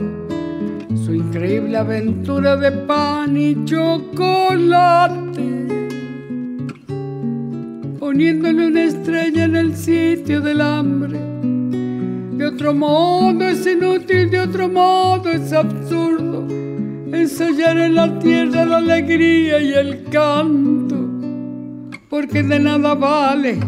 su 0.94 1.14
increíble 1.14 1.78
aventura 1.78 2.54
de 2.56 2.70
pan 2.70 3.34
y 3.34 3.64
chocolate, 3.64 5.22
poniéndole 7.98 8.66
una 8.66 8.84
estrella 8.84 9.44
en 9.44 9.56
el 9.56 9.74
sitio 9.74 10.42
del 10.42 10.60
hambre. 10.60 11.18
De 12.36 12.46
otro 12.46 12.74
modo 12.74 13.42
es 13.42 13.66
inútil, 13.66 14.28
de 14.28 14.40
otro 14.40 14.68
modo 14.68 15.30
es 15.30 15.50
absurdo 15.54 16.46
ensayar 17.10 17.78
en 17.78 17.94
la 17.94 18.18
tierra 18.18 18.66
la 18.66 18.76
alegría 18.76 19.60
y 19.60 19.72
el 19.72 20.04
canto 20.10 21.01
porque 22.12 22.42
de 22.42 22.58
nada 22.58 22.94
vale 22.94 23.58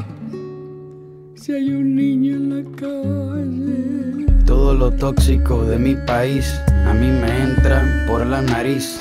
si 1.34 1.52
hay 1.52 1.70
un 1.70 1.94
niño 1.94 2.36
en 2.36 2.50
la 2.50 2.76
calle. 2.76 4.44
Todo 4.44 4.74
lo 4.74 4.90
tóxico 4.90 5.64
de 5.64 5.78
mi 5.78 5.94
país 6.06 6.60
a 6.68 6.92
mí 6.92 7.06
me 7.06 7.42
entra 7.42 8.04
por 8.06 8.26
la 8.26 8.42
nariz. 8.42 9.00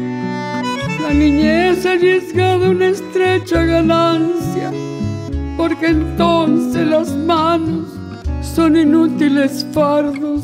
La 1.01 1.13
niñez 1.13 1.85
ha 1.85 1.93
arriesgado 1.93 2.71
una 2.71 2.87
estrecha 2.89 3.63
ganancia, 3.65 4.71
porque 5.57 5.87
entonces 5.87 6.87
las 6.87 7.11
manos 7.15 7.87
son 8.41 8.77
inútiles 8.77 9.65
fardos 9.73 10.43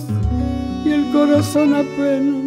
y 0.86 0.92
el 0.92 1.12
corazón 1.12 1.74
apenas 1.76 2.47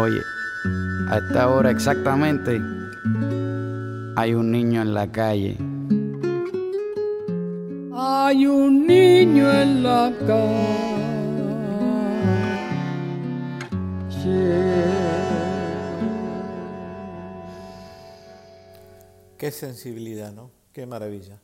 Oye, 0.00 0.22
a 1.08 1.18
esta 1.18 1.50
hora 1.50 1.72
exactamente 1.72 2.60
hay 4.14 4.32
un 4.32 4.52
niño 4.52 4.80
en 4.80 4.94
la 4.94 5.10
calle. 5.10 5.56
Hay 7.92 8.46
un 8.46 8.86
niño 8.86 9.50
en 9.50 9.82
la 9.82 10.12
calle. 10.24 10.88
Qué 19.36 19.50
sensibilidad, 19.50 20.32
¿no? 20.32 20.52
Qué 20.72 20.86
maravilla. 20.86 21.40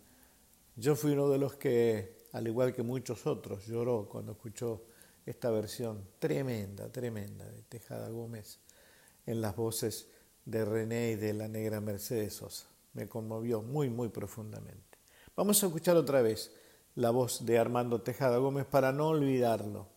Yo 0.77 0.95
fui 0.95 1.11
uno 1.11 1.29
de 1.29 1.39
los 1.39 1.57
que, 1.57 2.29
al 2.33 2.47
igual 2.47 2.73
que 2.73 2.85
muchos 2.85 3.27
otros, 3.27 3.67
lloró 3.67 4.09
cuando 4.09 4.31
escuchó 4.31 4.85
esta 5.27 5.51
versión 5.51 6.05
tremenda, 6.19 6.91
tremenda 6.91 7.47
de 7.47 7.63
Tejada 7.63 8.09
Gómez 8.11 8.61
en 9.27 9.41
las 9.41 9.57
voces 9.57 10.09
de 10.45 10.65
René 10.65 11.13
y 11.13 11.17
de 11.17 11.33
la 11.33 11.49
negra 11.49 11.81
Mercedes 11.81 12.35
Sosa. 12.35 12.69
Me 12.93 13.09
conmovió 13.09 13.63
muy, 13.63 13.89
muy 13.89 14.09
profundamente. 14.09 14.99
Vamos 15.37 15.63
a 15.63 15.67
escuchar 15.67 15.97
otra 15.97 16.23
vez 16.23 16.55
la 16.95 17.11
voz 17.11 17.45
de 17.45 17.59
Armando 17.59 18.03
Tejada 18.03 18.39
Gómez 18.39 18.67
para 18.67 18.93
no 18.93 19.09
olvidarlo. 19.09 19.89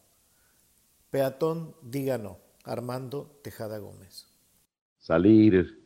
Peatón, 1.12 1.76
diga 1.82 2.18
no. 2.18 2.40
Armando 2.64 3.40
Tejada 3.44 3.78
Gómez. 3.78 4.28
Salir, 4.98 5.82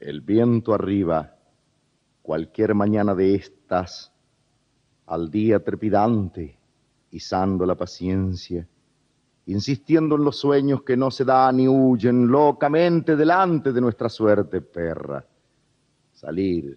el 0.00 0.20
viento 0.22 0.74
arriba, 0.74 1.38
cualquier 2.22 2.74
mañana 2.74 3.14
de 3.14 3.34
estas, 3.34 4.12
al 5.06 5.30
día 5.30 5.62
trepidante, 5.62 6.58
izando 7.14 7.64
la 7.64 7.76
paciencia, 7.76 8.66
insistiendo 9.46 10.16
en 10.16 10.24
los 10.24 10.36
sueños 10.36 10.82
que 10.82 10.96
no 10.96 11.10
se 11.10 11.24
dan 11.24 11.56
ni 11.58 11.68
huyen 11.68 12.26
locamente 12.26 13.14
delante 13.14 13.72
de 13.72 13.80
nuestra 13.80 14.08
suerte, 14.08 14.60
perra. 14.60 15.24
Salir, 16.12 16.76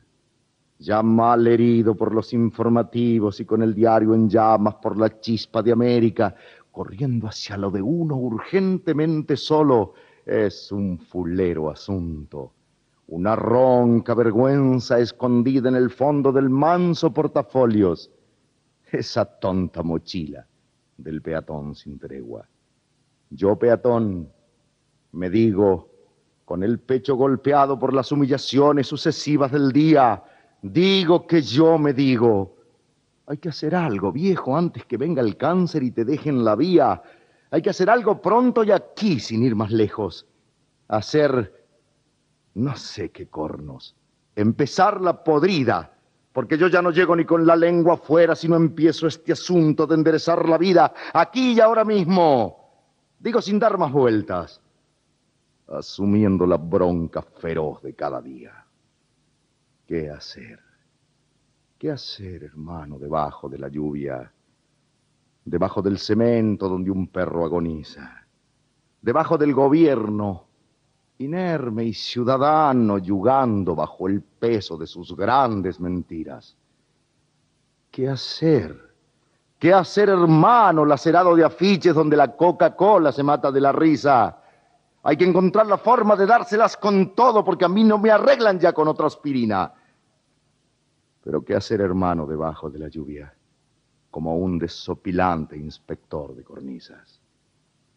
ya 0.78 1.02
mal 1.02 1.48
herido 1.48 1.96
por 1.96 2.14
los 2.14 2.34
informativos 2.34 3.40
y 3.40 3.46
con 3.46 3.64
el 3.64 3.74
diario 3.74 4.14
en 4.14 4.30
llamas 4.30 4.76
por 4.76 4.98
la 4.98 5.20
chispa 5.20 5.64
de 5.64 5.72
América, 5.72 6.36
corriendo 6.72 7.28
hacia 7.28 7.58
lo 7.58 7.72
de 7.72 7.82
uno 7.82 8.16
urgentemente 8.18 9.36
solo, 9.36 9.94
es 10.24 10.72
un 10.72 11.00
fulero 11.00 11.72
asunto. 11.72 12.54
Una 13.08 13.36
ronca 13.36 14.14
vergüenza 14.14 15.00
escondida 15.00 15.70
en 15.70 15.76
el 15.76 15.90
fondo 15.90 16.32
del 16.32 16.50
manso 16.50 17.12
portafolios. 17.12 18.12
Esa 18.92 19.26
tonta 19.26 19.84
mochila 19.84 20.46
del 20.98 21.22
peatón 21.22 21.76
sin 21.76 22.00
tregua. 22.00 22.48
Yo, 23.30 23.58
peatón, 23.58 24.32
me 25.12 25.30
digo, 25.30 25.90
con 26.46 26.64
el 26.64 26.80
pecho 26.80 27.16
golpeado 27.16 27.78
por 27.78 27.94
las 27.94 28.12
humillaciones 28.12 28.88
sucesivas 28.88 29.52
del 29.52 29.72
día, 29.72 30.24
digo 30.62 31.28
que 31.28 31.42
yo 31.42 31.78
me 31.78 31.94
digo, 31.94 32.56
hay 33.28 33.38
que 33.38 33.50
hacer 33.50 33.76
algo, 33.76 34.12
viejo, 34.12 34.56
antes 34.56 34.86
que 34.86 34.96
venga 34.96 35.22
el 35.22 35.36
cáncer 35.36 35.84
y 35.84 35.92
te 35.92 36.06
dejen 36.06 36.46
la 36.46 36.56
vía. 36.56 37.02
Hay 37.52 37.62
que 37.62 37.70
hacer 37.70 37.90
algo 37.90 38.22
pronto 38.22 38.64
y 38.64 38.72
aquí, 38.72 39.20
sin 39.20 39.44
ir 39.44 39.56
más 39.56 39.72
lejos. 39.72 40.26
Hacer, 40.88 41.66
no 42.54 42.76
sé 42.78 43.12
qué 43.12 43.28
cornos, 43.28 43.98
empezar 44.36 45.02
la 45.02 45.24
podrida, 45.26 45.97
porque 46.38 46.56
yo 46.56 46.68
ya 46.68 46.84
no 46.84 46.92
llego 46.92 47.16
ni 47.16 47.26
con 47.26 47.48
la 47.48 47.56
lengua 47.56 47.96
afuera, 47.96 48.36
sino 48.36 48.56
empiezo 48.56 49.08
este 49.08 49.32
asunto 49.32 49.88
de 49.88 49.96
enderezar 49.96 50.48
la 50.48 50.60
vida 50.60 50.94
aquí 51.12 51.54
y 51.54 51.60
ahora 51.60 51.84
mismo. 51.84 52.86
Digo 53.18 53.42
sin 53.42 53.58
dar 53.58 53.80
más 53.80 53.92
vueltas, 53.92 54.62
asumiendo 55.68 56.46
la 56.46 56.58
bronca 56.58 57.24
feroz 57.24 57.82
de 57.82 57.96
cada 57.96 58.22
día. 58.22 58.54
¿Qué 59.88 60.12
hacer? 60.12 60.60
¿Qué 61.76 61.90
hacer, 61.90 62.44
hermano, 62.44 63.00
debajo 63.00 63.50
de 63.50 63.58
la 63.58 63.70
lluvia? 63.70 64.32
Debajo 65.44 65.82
del 65.82 65.98
cemento 65.98 66.70
donde 66.70 66.92
un 66.92 67.08
perro 67.08 67.46
agoniza. 67.46 68.28
Debajo 69.02 69.40
del 69.40 69.56
gobierno, 69.56 70.47
inerme 71.20 71.86
y 71.86 71.94
ciudadano, 71.94 72.98
yugando 73.00 73.76
bajo 73.76 74.08
el 74.08 74.22
peso 74.22 74.78
de 74.78 74.86
sus 74.86 75.16
grandes 75.16 75.80
mentiras. 75.80 76.56
¿Qué 77.90 78.08
hacer? 78.08 78.88
¿Qué 79.58 79.74
hacer, 79.74 80.10
hermano, 80.10 80.86
lacerado 80.86 81.36
de 81.36 81.44
afiches 81.44 81.96
donde 81.96 82.16
la 82.16 82.36
Coca-Cola 82.36 83.12
se 83.12 83.24
mata 83.24 83.52
de 83.52 83.62
la 83.62 83.72
risa? 83.72 84.38
Hay 85.02 85.18
que 85.18 85.26
encontrar 85.26 85.66
la 85.66 85.78
forma 85.78 86.16
de 86.16 86.28
dárselas 86.28 86.78
con 86.78 87.16
todo 87.16 87.44
porque 87.44 87.66
a 87.66 87.70
mí 87.70 87.84
no 87.84 87.98
me 87.98 88.12
arreglan 88.12 88.60
ya 88.60 88.74
con 88.74 88.88
otra 88.88 89.08
aspirina. 89.08 89.74
Pero 91.24 91.44
¿qué 91.44 91.56
hacer, 91.56 91.82
hermano, 91.82 92.28
debajo 92.28 92.70
de 92.70 92.80
la 92.80 92.88
lluvia? 92.88 93.34
Como 94.12 94.38
un 94.38 94.60
desopilante 94.60 95.58
inspector 95.58 96.36
de 96.36 96.44
cornisas. 96.44 97.20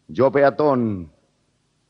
Yo, 0.07 0.31
peatón, 0.31 1.11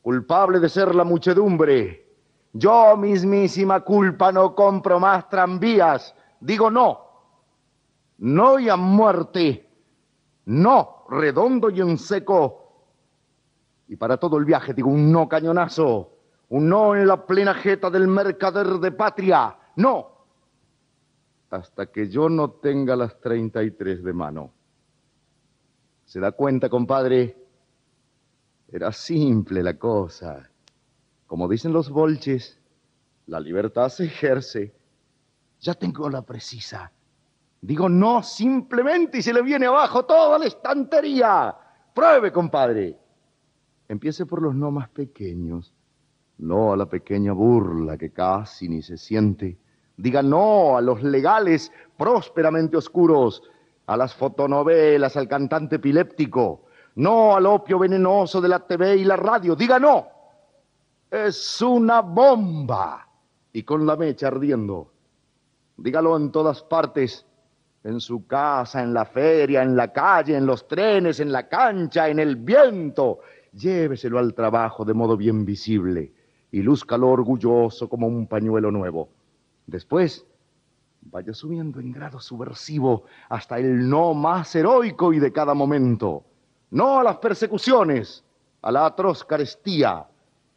culpable 0.02 0.60
de 0.60 0.68
ser 0.68 0.94
la 0.94 1.04
muchedumbre, 1.04 2.06
yo 2.52 2.96
mismísima 2.96 3.80
culpa 3.80 4.30
no 4.30 4.54
compro 4.54 5.00
más 5.00 5.28
tranvías. 5.28 6.14
Digo 6.40 6.70
no. 6.70 7.00
No 8.18 8.58
y 8.58 8.68
a 8.68 8.76
muerte. 8.76 9.68
No, 10.44 11.06
redondo 11.08 11.70
y 11.70 11.80
en 11.80 11.96
seco. 11.96 12.58
Y 13.88 13.96
para 13.96 14.18
todo 14.18 14.36
el 14.36 14.44
viaje 14.44 14.74
digo 14.74 14.90
un 14.90 15.10
no 15.10 15.28
cañonazo. 15.28 16.10
Un 16.50 16.68
no 16.68 16.94
en 16.94 17.06
la 17.06 17.24
plena 17.24 17.54
jeta 17.54 17.88
del 17.88 18.06
mercader 18.08 18.66
de 18.66 18.92
patria. 18.92 19.56
No 19.76 20.12
hasta 21.52 21.86
que 21.86 22.08
yo 22.08 22.28
no 22.28 22.50
tenga 22.50 22.96
las 22.96 23.20
33 23.20 24.02
de 24.02 24.12
mano. 24.12 24.52
¿Se 26.06 26.18
da 26.18 26.32
cuenta, 26.32 26.68
compadre? 26.68 27.36
Era 28.72 28.90
simple 28.90 29.62
la 29.62 29.74
cosa. 29.74 30.48
Como 31.26 31.46
dicen 31.46 31.74
los 31.74 31.90
bolches, 31.90 32.58
la 33.26 33.38
libertad 33.38 33.90
se 33.90 34.06
ejerce. 34.06 34.74
Ya 35.60 35.74
tengo 35.74 36.08
la 36.08 36.22
precisa. 36.22 36.90
Digo 37.60 37.90
no 37.90 38.22
simplemente 38.22 39.18
y 39.18 39.22
se 39.22 39.34
le 39.34 39.42
viene 39.42 39.66
abajo 39.66 40.06
toda 40.06 40.38
la 40.38 40.46
estantería. 40.46 41.54
Pruebe, 41.94 42.32
compadre. 42.32 42.98
Empiece 43.88 44.24
por 44.24 44.40
los 44.40 44.54
no 44.54 44.70
más 44.70 44.88
pequeños. 44.88 45.74
No 46.38 46.72
a 46.72 46.76
la 46.76 46.86
pequeña 46.86 47.32
burla 47.34 47.98
que 47.98 48.10
casi 48.10 48.70
ni 48.70 48.80
se 48.80 48.96
siente. 48.96 49.58
Diga 49.98 50.22
no 50.22 50.78
a 50.78 50.80
los 50.80 51.02
legales 51.02 51.70
prósperamente 51.98 52.78
oscuros, 52.78 53.42
a 53.84 53.98
las 53.98 54.14
fotonovelas, 54.14 55.14
al 55.18 55.28
cantante 55.28 55.76
epiléptico. 55.76 56.64
No 56.96 57.36
al 57.36 57.46
opio 57.46 57.78
venenoso 57.78 58.40
de 58.40 58.48
la 58.48 58.60
TV 58.60 58.96
y 58.96 59.04
la 59.04 59.16
radio. 59.16 59.54
Diga 59.56 59.78
no 59.78 60.12
es 61.12 61.60
una 61.60 62.00
bomba. 62.00 63.06
Y 63.52 63.62
con 63.64 63.86
la 63.86 63.96
mecha 63.96 64.28
ardiendo. 64.28 64.92
Dígalo 65.76 66.16
en 66.16 66.32
todas 66.32 66.62
partes, 66.62 67.26
en 67.84 68.00
su 68.00 68.26
casa, 68.26 68.82
en 68.82 68.94
la 68.94 69.04
feria, 69.04 69.62
en 69.62 69.76
la 69.76 69.92
calle, 69.92 70.36
en 70.36 70.46
los 70.46 70.66
trenes, 70.66 71.20
en 71.20 71.30
la 71.30 71.48
cancha, 71.48 72.08
en 72.08 72.18
el 72.18 72.36
viento. 72.36 73.18
Lléveselo 73.52 74.18
al 74.18 74.32
trabajo 74.32 74.86
de 74.86 74.94
modo 74.94 75.18
bien 75.18 75.44
visible 75.44 76.12
y 76.50 76.62
lúzcalo 76.62 77.10
orgulloso 77.10 77.90
como 77.90 78.06
un 78.06 78.26
pañuelo 78.26 78.70
nuevo. 78.70 79.10
Después, 79.66 80.24
vaya 81.02 81.34
subiendo 81.34 81.78
en 81.78 81.92
grado 81.92 82.20
subversivo 82.20 83.04
hasta 83.28 83.58
el 83.58 83.86
no 83.86 84.14
más 84.14 84.54
heroico 84.54 85.12
y 85.12 85.18
de 85.18 85.30
cada 85.30 85.52
momento. 85.52 86.24
No 86.72 87.00
a 87.00 87.02
las 87.02 87.18
persecuciones, 87.18 88.24
a 88.62 88.72
la 88.72 88.86
atroz 88.86 89.24
carestía, 89.24 90.06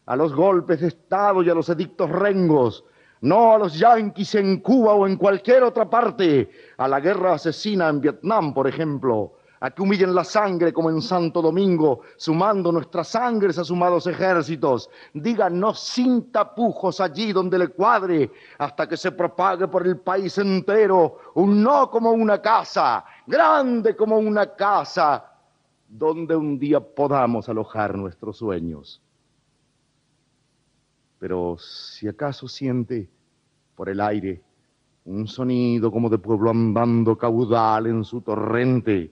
a 0.05 0.15
los 0.15 0.33
golpes 0.33 0.79
de 0.79 0.87
Estado 0.87 1.43
y 1.43 1.49
a 1.49 1.53
los 1.53 1.67
edictos 1.67 2.09
rengos, 2.09 2.85
no 3.19 3.51
a 3.53 3.57
los 3.57 3.77
yanquis 3.77 4.35
en 4.35 4.61
Cuba 4.61 4.93
o 4.93 5.05
en 5.07 5.17
cualquier 5.17 5.63
otra 5.63 5.89
parte, 5.89 6.49
a 6.77 6.87
la 6.87 7.01
guerra 7.01 7.33
asesina 7.33 7.89
en 7.89 7.99
Vietnam, 7.99 8.53
por 8.53 8.65
ejemplo, 8.65 9.33
a 9.59 9.71
que 9.71 9.81
humillen 9.81 10.15
la 10.15 10.23
sangre 10.23 10.71
como 10.71 10.89
en 10.89 11.01
Santo 11.01 11.41
Domingo, 11.41 12.03
sumando 12.15 12.71
nuestras 12.71 13.09
sangres 13.09 13.57
a 13.57 13.65
sumados 13.65 14.07
ejércitos. 14.07 14.89
Díganos 15.13 15.81
sin 15.81 16.31
tapujos 16.31 17.01
allí 17.01 17.33
donde 17.33 17.59
le 17.59 17.67
cuadre, 17.67 18.31
hasta 18.57 18.87
que 18.87 18.95
se 18.95 19.11
propague 19.11 19.67
por 19.67 19.85
el 19.85 19.97
país 19.97 20.37
entero 20.37 21.17
un 21.33 21.61
no 21.61 21.89
como 21.89 22.11
una 22.11 22.41
casa, 22.41 23.03
grande 23.27 23.97
como 23.97 24.17
una 24.17 24.55
casa, 24.55 25.34
donde 25.97 26.35
un 26.35 26.59
día 26.59 26.79
podamos 26.79 27.47
alojar 27.47 27.97
nuestros 27.97 28.37
sueños. 28.37 29.01
Pero 31.19 31.57
si 31.57 32.07
acaso 32.07 32.47
siente 32.47 33.09
por 33.75 33.89
el 33.89 34.01
aire 34.01 34.41
un 35.05 35.27
sonido 35.27 35.91
como 35.91 36.09
de 36.09 36.17
pueblo 36.17 36.49
andando 36.49 37.17
caudal 37.17 37.87
en 37.87 38.03
su 38.03 38.21
torrente, 38.21 39.11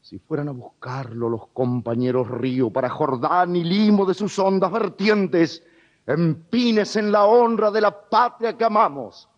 si 0.00 0.18
fueran 0.18 0.48
a 0.48 0.52
buscarlo 0.52 1.28
los 1.28 1.48
compañeros 1.48 2.28
río 2.28 2.70
para 2.70 2.88
Jordán 2.88 3.56
y 3.56 3.64
Limo 3.64 4.06
de 4.06 4.14
sus 4.14 4.38
hondas 4.38 4.70
vertientes, 4.70 5.64
empines 6.06 6.94
en 6.94 7.10
la 7.10 7.24
honra 7.24 7.72
de 7.72 7.80
la 7.80 8.08
patria 8.08 8.56
que 8.56 8.64
amamos 8.64 9.28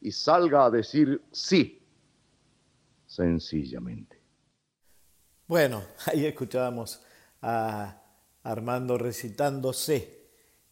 y 0.00 0.12
salga 0.12 0.66
a 0.66 0.70
decir 0.70 1.20
sí, 1.32 1.82
sencillamente. 3.06 4.13
Bueno, 5.46 5.82
ahí 6.06 6.26
escuchábamos 6.26 7.02
a 7.42 8.02
Armando 8.42 8.98
recitándose 8.98 10.24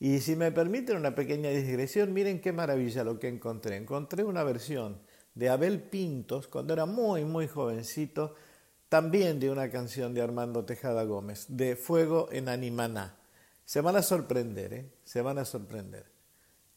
y 0.02 0.18
si 0.18 0.34
me 0.34 0.50
permiten 0.50 0.96
una 0.96 1.14
pequeña 1.14 1.50
digresión, 1.50 2.12
miren 2.12 2.40
qué 2.40 2.52
maravilla 2.52 3.04
lo 3.04 3.20
que 3.20 3.28
encontré. 3.28 3.76
Encontré 3.76 4.24
una 4.24 4.42
versión 4.42 5.00
de 5.34 5.48
Abel 5.48 5.80
Pintos, 5.80 6.48
cuando 6.48 6.72
era 6.72 6.86
muy, 6.86 7.24
muy 7.24 7.46
jovencito, 7.46 8.34
también 8.88 9.38
de 9.38 9.48
una 9.48 9.70
canción 9.70 10.12
de 10.12 10.20
Armando 10.20 10.64
Tejada 10.64 11.04
Gómez, 11.04 11.46
de 11.48 11.76
Fuego 11.76 12.28
en 12.32 12.48
Animaná. 12.48 13.16
Se 13.64 13.80
van 13.80 13.94
a 13.94 14.02
sorprender, 14.02 14.72
¿eh? 14.72 14.90
Se 15.04 15.22
van 15.22 15.38
a 15.38 15.44
sorprender. 15.44 16.10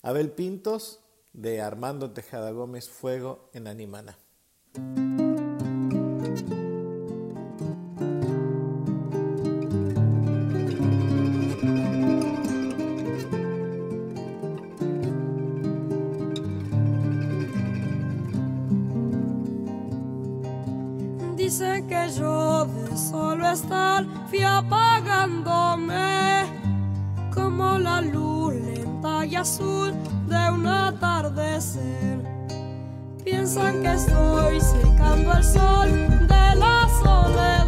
Abel 0.03 0.29
Pintos, 0.29 0.99
de 1.33 1.61
Armando 1.61 2.11
Tejada 2.11 2.51
Gómez, 2.51 2.89
Fuego 2.89 3.49
en 3.53 3.67
Animaná. 3.67 4.17
De 29.45 30.51
un 30.51 30.65
atardecer. 30.65 32.17
Piensan 33.23 33.83
que 33.83 33.93
estoy 33.93 34.59
secando 34.59 35.33
el 35.33 35.43
sol 35.43 35.91
de 36.27 36.55
la 36.55 36.89
soledad, 37.03 37.64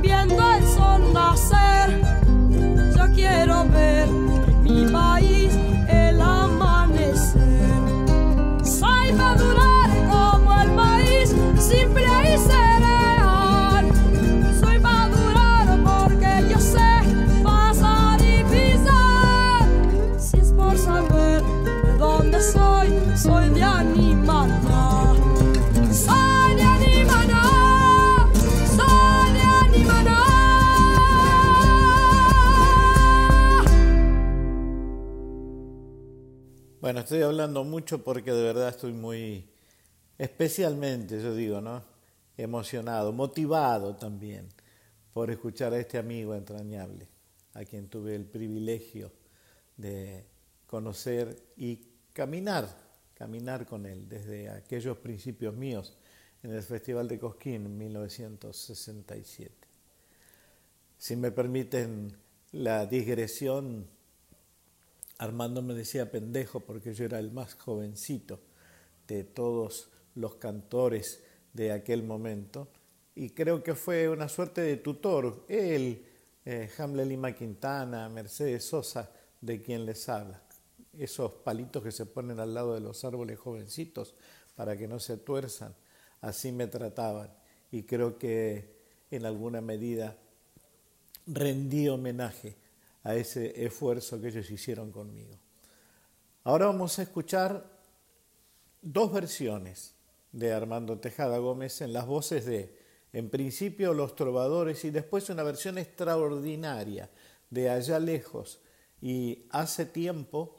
viendo 0.00 0.54
el 0.54 0.64
sol 0.66 1.12
nacer. 1.12 2.02
Yo 2.96 3.12
quiero 3.14 3.64
ver 3.68 3.97
Bueno, 36.88 37.00
estoy 37.00 37.20
hablando 37.20 37.64
mucho 37.64 38.02
porque 38.02 38.32
de 38.32 38.42
verdad 38.42 38.70
estoy 38.70 38.94
muy, 38.94 39.44
especialmente, 40.16 41.20
yo 41.20 41.34
digo, 41.34 41.60
¿no? 41.60 41.84
Emocionado, 42.34 43.12
motivado 43.12 43.94
también 43.94 44.48
por 45.12 45.30
escuchar 45.30 45.74
a 45.74 45.78
este 45.78 45.98
amigo 45.98 46.34
entrañable, 46.34 47.06
a 47.52 47.66
quien 47.66 47.88
tuve 47.88 48.14
el 48.14 48.24
privilegio 48.24 49.12
de 49.76 50.24
conocer 50.66 51.38
y 51.58 51.76
caminar, 52.14 52.74
caminar 53.12 53.66
con 53.66 53.84
él 53.84 54.08
desde 54.08 54.48
aquellos 54.48 54.96
principios 54.96 55.54
míos 55.54 55.94
en 56.42 56.52
el 56.52 56.62
Festival 56.62 57.06
de 57.06 57.18
Cosquín 57.18 57.66
en 57.66 57.76
1967. 57.76 59.52
Si 60.96 61.16
me 61.16 61.32
permiten 61.32 62.16
la 62.52 62.86
digresión, 62.86 63.86
Armando 65.18 65.62
me 65.62 65.74
decía 65.74 66.10
pendejo 66.10 66.60
porque 66.60 66.94
yo 66.94 67.04
era 67.04 67.18
el 67.18 67.32
más 67.32 67.54
jovencito 67.54 68.40
de 69.06 69.24
todos 69.24 69.90
los 70.14 70.36
cantores 70.36 71.22
de 71.52 71.72
aquel 71.72 72.04
momento 72.04 72.68
y 73.14 73.30
creo 73.30 73.64
que 73.64 73.74
fue 73.74 74.08
una 74.08 74.28
suerte 74.28 74.60
de 74.60 74.76
tutor, 74.76 75.44
él, 75.48 76.06
eh, 76.44 76.70
Hamlet 76.78 77.36
Quintana, 77.36 78.08
Mercedes 78.08 78.64
Sosa, 78.64 79.10
de 79.40 79.60
quien 79.60 79.84
les 79.84 80.08
habla. 80.08 80.40
Esos 80.96 81.32
palitos 81.32 81.82
que 81.82 81.90
se 81.90 82.06
ponen 82.06 82.38
al 82.38 82.54
lado 82.54 82.74
de 82.74 82.80
los 82.80 83.04
árboles 83.04 83.38
jovencitos 83.38 84.14
para 84.54 84.76
que 84.76 84.86
no 84.86 85.00
se 85.00 85.16
tuerzan, 85.16 85.74
así 86.20 86.52
me 86.52 86.68
trataban 86.68 87.32
y 87.72 87.82
creo 87.82 88.18
que 88.18 88.76
en 89.10 89.26
alguna 89.26 89.60
medida 89.60 90.16
rendí 91.26 91.88
homenaje 91.88 92.56
a 93.08 93.16
ese 93.16 93.64
esfuerzo 93.64 94.20
que 94.20 94.28
ellos 94.28 94.50
hicieron 94.50 94.92
conmigo. 94.92 95.38
Ahora 96.44 96.66
vamos 96.66 96.98
a 96.98 97.02
escuchar 97.02 97.64
dos 98.82 99.10
versiones 99.10 99.94
de 100.30 100.52
Armando 100.52 100.98
Tejada 100.98 101.38
Gómez 101.38 101.80
en 101.80 101.94
las 101.94 102.06
voces 102.06 102.44
de, 102.44 102.78
en 103.14 103.30
principio, 103.30 103.94
Los 103.94 104.14
Trovadores 104.14 104.84
y 104.84 104.90
después 104.90 105.30
una 105.30 105.42
versión 105.42 105.78
extraordinaria 105.78 107.08
de 107.48 107.70
Allá 107.70 107.98
Lejos 107.98 108.60
y 109.00 109.46
Hace 109.52 109.86
Tiempo 109.86 110.56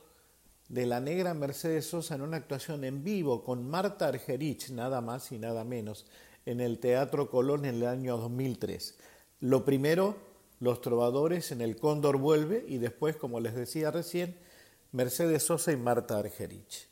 de 0.70 0.88
la 0.88 1.00
negra 1.00 1.36
Mercedes 1.36 1.86
Sosa 1.86 2.16
en 2.16 2.22
una 2.22 2.38
actuación 2.38 2.84
en 2.84 3.04
vivo 3.04 3.44
con 3.44 3.70
Marta 3.70 4.08
Argerich, 4.08 4.72
nada 4.72 5.02
más 5.02 5.32
y 5.32 5.38
nada 5.38 5.64
menos, 5.64 6.08
en 6.48 6.62
el 6.62 6.80
Teatro 6.80 7.30
Colón 7.30 7.66
en 7.66 7.76
el 7.76 7.86
año 7.86 8.18
2003. 8.18 8.98
Lo 9.42 9.64
primero, 9.64 10.29
Los 10.60 10.82
Trovadores 10.82 11.52
en 11.52 11.62
el 11.62 11.78
Cóndor 11.78 12.18
Vuelve 12.18 12.66
y 12.68 12.80
después, 12.80 13.16
como 13.16 13.40
les 13.40 13.56
decía 13.56 13.92
recién, 13.92 14.38
Mercedes 14.92 15.44
Sosa 15.44 15.72
y 15.72 15.78
Marta 15.78 16.18
Argerich. 16.18 16.89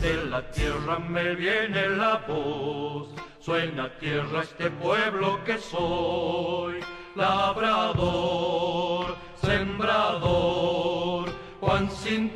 De 0.00 0.24
la 0.26 0.42
tierra 0.52 0.98
me 0.98 1.34
viene 1.34 1.88
la 1.88 2.22
voz, 2.28 3.08
suena 3.40 3.88
tierra 3.98 4.42
este 4.42 4.70
pueblo 4.70 5.42
que 5.44 5.58
soy, 5.58 6.78
labrador, 7.16 9.16
sembrador, 9.42 11.28
Juan 11.60 11.90
sin 11.90 12.30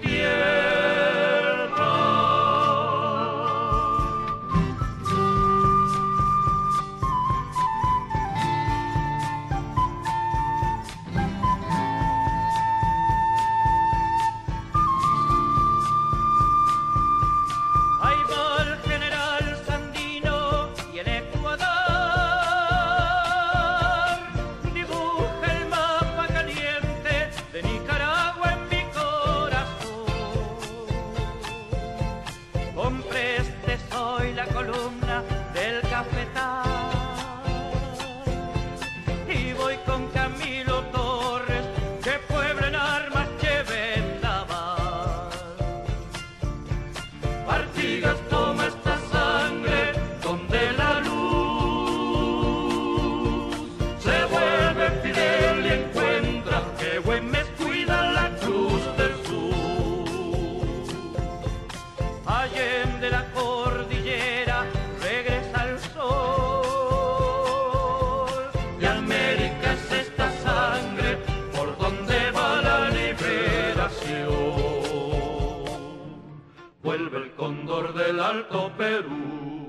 Alto 78.32 78.72
Perú. 78.78 79.68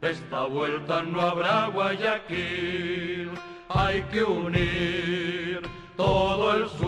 Esta 0.00 0.46
vuelta 0.46 1.02
no 1.02 1.20
habrá 1.20 1.66
Guayaquil, 1.66 3.30
hay 3.68 4.00
que 4.10 4.22
unir 4.24 5.60
todo 5.94 6.56
el 6.56 6.68
sur 6.70 6.87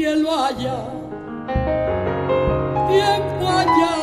cielo 0.00 0.30
allá, 0.34 0.78
tiempo 2.88 3.46
allá, 3.46 3.96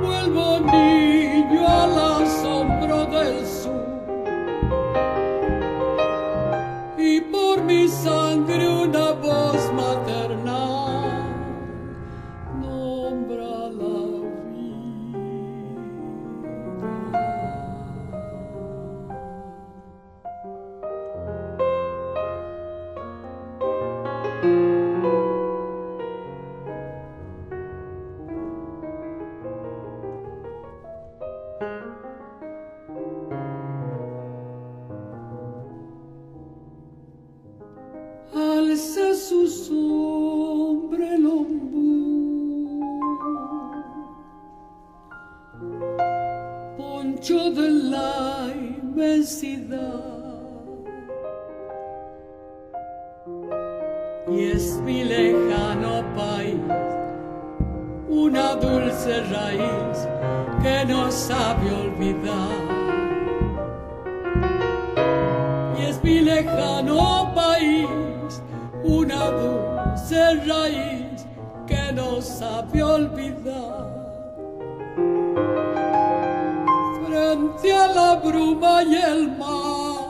vuelvo 0.00 0.60
niño 0.60 1.66
al 1.66 2.22
asombro 2.22 3.06
del 3.06 3.44
sur. 3.44 3.55
Sabe 61.36 61.70
olvidar 61.70 62.64
y 65.78 65.82
es 65.84 66.02
mi 66.02 66.20
lejano 66.20 67.30
país, 67.34 68.42
una 68.82 69.22
dulce 69.40 70.20
raíz 70.46 71.26
que 71.66 71.92
no 71.92 72.22
sabe 72.22 72.82
olvidar. 72.82 73.84
Frente 77.06 77.72
a 77.84 77.86
la 77.98 78.14
bruma 78.24 78.82
y 78.82 78.94
el 78.94 79.22
mar, 79.36 80.06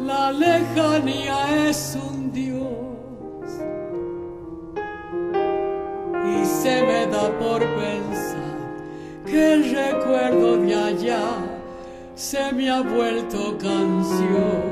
la 0.00 0.32
lejanía 0.32 1.68
es 1.68 1.98
un 2.10 2.17
se 6.68 6.82
me 6.82 7.06
da 7.06 7.26
por 7.38 7.60
pensar 7.82 8.56
que 9.24 9.54
el 9.54 9.62
recuerdo 9.74 10.58
de 10.58 10.74
allá 10.74 11.26
se 12.14 12.52
me 12.52 12.68
ha 12.68 12.82
vuelto 12.82 13.56
canción. 13.58 14.62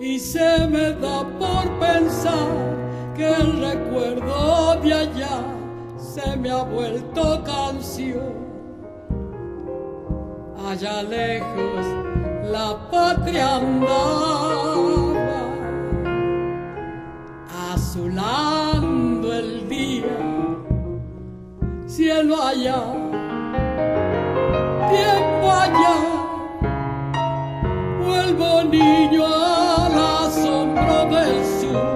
Y 0.00 0.18
se 0.18 0.66
me 0.68 0.86
da 1.04 1.18
por 1.42 1.64
pensar 1.84 2.50
que 3.16 3.26
el 3.26 3.50
recuerdo 3.68 4.80
de 4.82 4.92
allá 4.92 5.38
se 5.96 6.36
me 6.36 6.50
ha 6.50 6.62
vuelto 6.62 7.42
canción. 7.44 8.34
Allá 10.68 11.02
lejos 11.02 11.86
la 12.52 12.68
patria 12.90 13.56
andaba, 13.56 14.76
azulando 17.72 18.65
cielo 21.96 22.36
allá 22.42 22.76
tiempo 24.92 25.46
allá, 25.50 25.96
vuelvo 28.04 28.64
niño 28.64 29.24
al 29.24 29.94
asombro 30.26 31.06
del 31.14 31.38
sur. 31.58 31.86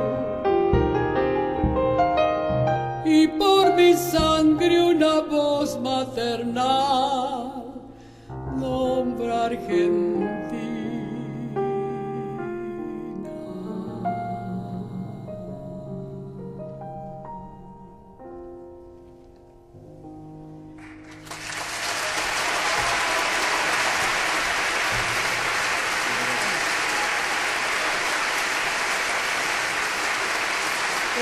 Y 3.05 3.29
por 3.29 3.75
mi 3.75 3.93
sangre 3.93 4.83
una 4.83 5.21
voz 5.21 5.79
maternal 5.79 7.65
nombra 8.57 9.45
Argentina. 9.45 10.40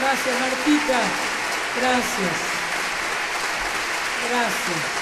Gracias, 0.01 0.41
Martita. 0.41 1.01
Gracias. 1.81 2.37
Gracias. 4.31 4.99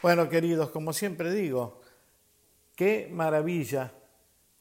Bueno, 0.00 0.28
queridos, 0.28 0.70
como 0.70 0.92
siempre 0.92 1.32
digo, 1.32 1.80
qué 2.76 3.08
maravilla 3.10 3.92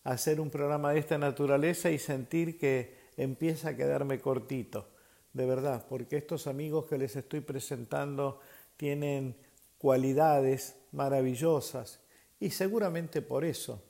hacer 0.04 0.42
un 0.42 0.50
programa 0.50 0.94
de 0.94 1.00
esta 1.00 1.20
naturaleza 1.20 1.92
y 1.92 2.00
sentir 2.00 2.58
que 2.58 2.98
empieza 3.18 3.70
a 3.70 3.76
quedarme 3.76 4.20
cortito, 4.20 4.90
de 5.34 5.46
verdad, 5.46 5.86
porque 5.88 6.18
estos 6.18 6.48
amigos 6.48 6.88
que 6.88 6.98
les 6.98 7.16
estoy 7.16 7.42
presentando 7.42 8.40
tienen 8.78 9.38
cualidades 9.78 10.76
maravillosas 10.92 12.00
y 12.40 12.50
seguramente 12.50 13.22
por 13.22 13.46
eso 13.46 13.84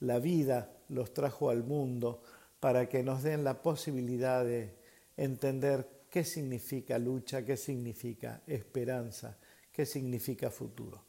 la 0.00 0.18
vida 0.18 0.72
los 0.88 1.12
trajo 1.12 1.50
al 1.50 1.64
mundo 1.64 2.22
para 2.60 2.88
que 2.88 3.02
nos 3.02 3.22
den 3.22 3.44
la 3.44 3.62
posibilidad 3.62 4.44
de 4.44 4.76
entender 5.16 5.88
qué 6.10 6.24
significa 6.24 6.98
lucha, 6.98 7.44
qué 7.44 7.56
significa 7.56 8.42
esperanza, 8.46 9.38
qué 9.72 9.86
significa 9.86 10.50
futuro. 10.50 11.02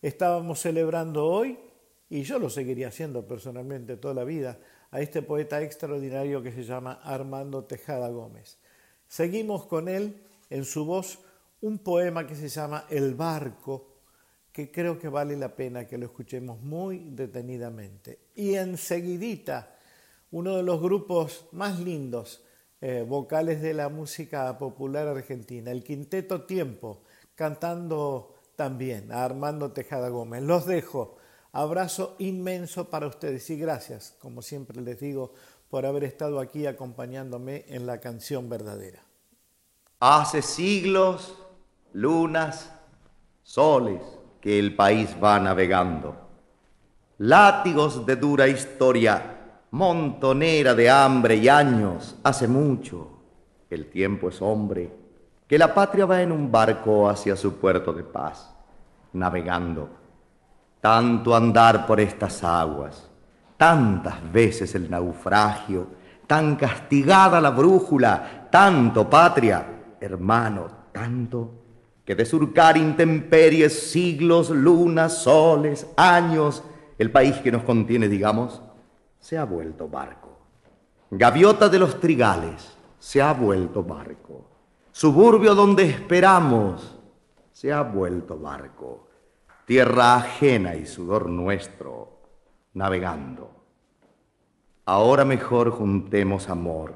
Estábamos 0.00 0.60
celebrando 0.60 1.26
hoy, 1.26 1.58
y 2.10 2.22
yo 2.22 2.38
lo 2.38 2.50
seguiría 2.50 2.88
haciendo 2.88 3.26
personalmente 3.26 3.96
toda 3.96 4.14
la 4.14 4.24
vida, 4.24 4.58
a 4.90 5.00
este 5.00 5.22
poeta 5.22 5.62
extraordinario 5.62 6.42
que 6.42 6.52
se 6.52 6.62
llama 6.62 7.00
Armando 7.02 7.64
Tejada 7.64 8.08
Gómez. 8.08 8.58
Seguimos 9.08 9.66
con 9.66 9.88
él 9.88 10.22
en 10.50 10.64
su 10.64 10.84
voz 10.84 11.18
un 11.60 11.78
poema 11.78 12.26
que 12.26 12.36
se 12.36 12.48
llama 12.48 12.86
El 12.90 13.14
barco, 13.14 13.93
que 14.54 14.70
creo 14.70 15.00
que 15.00 15.08
vale 15.08 15.36
la 15.36 15.56
pena 15.56 15.84
que 15.84 15.98
lo 15.98 16.06
escuchemos 16.06 16.60
muy 16.60 17.10
detenidamente. 17.10 18.20
Y 18.36 18.54
enseguidita, 18.54 19.74
uno 20.30 20.56
de 20.56 20.62
los 20.62 20.80
grupos 20.80 21.46
más 21.50 21.80
lindos 21.80 22.44
eh, 22.80 23.04
vocales 23.06 23.60
de 23.60 23.74
la 23.74 23.88
música 23.88 24.56
popular 24.56 25.08
argentina, 25.08 25.72
el 25.72 25.82
Quinteto 25.82 26.42
Tiempo, 26.42 27.02
cantando 27.34 28.42
también 28.54 29.10
a 29.10 29.24
Armando 29.24 29.72
Tejada 29.72 30.08
Gómez. 30.08 30.44
Los 30.44 30.66
dejo. 30.66 31.16
Abrazo 31.50 32.14
inmenso 32.20 32.88
para 32.90 33.08
ustedes 33.08 33.50
y 33.50 33.56
gracias, 33.56 34.14
como 34.20 34.40
siempre 34.40 34.80
les 34.80 35.00
digo, 35.00 35.34
por 35.68 35.84
haber 35.84 36.04
estado 36.04 36.38
aquí 36.38 36.66
acompañándome 36.66 37.64
en 37.66 37.86
la 37.86 37.98
canción 37.98 38.48
verdadera. 38.48 39.02
Hace 39.98 40.42
siglos, 40.42 41.36
lunas, 41.92 42.70
soles 43.42 44.00
que 44.44 44.58
el 44.58 44.76
país 44.76 45.16
va 45.24 45.40
navegando. 45.40 46.14
Látigos 47.16 48.04
de 48.04 48.16
dura 48.16 48.46
historia, 48.46 49.38
montonera 49.70 50.74
de 50.74 50.90
hambre 50.90 51.36
y 51.36 51.48
años, 51.48 52.16
hace 52.22 52.46
mucho. 52.46 53.08
El 53.70 53.88
tiempo 53.88 54.28
es 54.28 54.42
hombre, 54.42 54.94
que 55.48 55.56
la 55.56 55.72
patria 55.72 56.04
va 56.04 56.20
en 56.20 56.30
un 56.30 56.52
barco 56.52 57.08
hacia 57.08 57.36
su 57.36 57.54
puerto 57.54 57.94
de 57.94 58.02
paz, 58.02 58.54
navegando. 59.14 59.88
Tanto 60.78 61.34
andar 61.34 61.86
por 61.86 61.98
estas 61.98 62.44
aguas, 62.44 63.08
tantas 63.56 64.30
veces 64.30 64.74
el 64.74 64.90
naufragio, 64.90 65.86
tan 66.26 66.56
castigada 66.56 67.40
la 67.40 67.48
brújula, 67.48 68.48
tanto 68.50 69.08
patria, 69.08 69.96
hermano, 69.98 70.66
tanto 70.92 71.63
que 72.04 72.14
de 72.14 72.26
surcar 72.26 72.76
intemperies, 72.76 73.90
siglos, 73.90 74.50
lunas, 74.50 75.18
soles, 75.18 75.86
años, 75.96 76.62
el 76.98 77.10
país 77.10 77.36
que 77.36 77.50
nos 77.50 77.62
contiene, 77.62 78.08
digamos, 78.08 78.60
se 79.18 79.38
ha 79.38 79.44
vuelto 79.44 79.88
barco. 79.88 80.38
Gaviota 81.10 81.68
de 81.68 81.78
los 81.78 81.98
trigales, 81.98 82.76
se 82.98 83.22
ha 83.22 83.32
vuelto 83.32 83.82
barco. 83.82 84.44
Suburbio 84.92 85.54
donde 85.54 85.84
esperamos, 85.84 86.98
se 87.52 87.72
ha 87.72 87.82
vuelto 87.82 88.38
barco. 88.38 89.08
Tierra 89.66 90.16
ajena 90.16 90.74
y 90.76 90.84
sudor 90.84 91.30
nuestro, 91.30 92.20
navegando. 92.74 93.50
Ahora 94.84 95.24
mejor 95.24 95.70
juntemos 95.70 96.50
amor, 96.50 96.94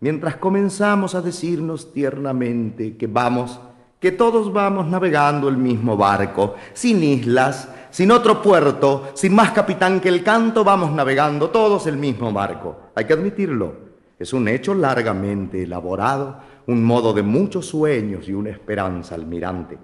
mientras 0.00 0.36
comenzamos 0.36 1.14
a 1.14 1.20
decirnos 1.20 1.92
tiernamente 1.92 2.96
que 2.96 3.06
vamos 3.06 3.60
que 4.02 4.10
todos 4.10 4.52
vamos 4.52 4.88
navegando 4.88 5.48
el 5.48 5.56
mismo 5.56 5.96
barco, 5.96 6.56
sin 6.72 7.04
islas, 7.04 7.68
sin 7.90 8.10
otro 8.10 8.42
puerto, 8.42 9.12
sin 9.14 9.32
más 9.32 9.52
capitán 9.52 10.00
que 10.00 10.08
el 10.08 10.24
canto, 10.24 10.64
vamos 10.64 10.90
navegando 10.90 11.50
todos 11.50 11.86
el 11.86 11.96
mismo 11.96 12.32
barco. 12.32 12.90
Hay 12.96 13.04
que 13.04 13.12
admitirlo, 13.12 13.76
es 14.18 14.32
un 14.32 14.48
hecho 14.48 14.74
largamente 14.74 15.62
elaborado, 15.62 16.40
un 16.66 16.82
modo 16.82 17.12
de 17.12 17.22
muchos 17.22 17.66
sueños 17.66 18.28
y 18.28 18.32
una 18.32 18.50
esperanza 18.50 19.14
almirante. 19.14 19.78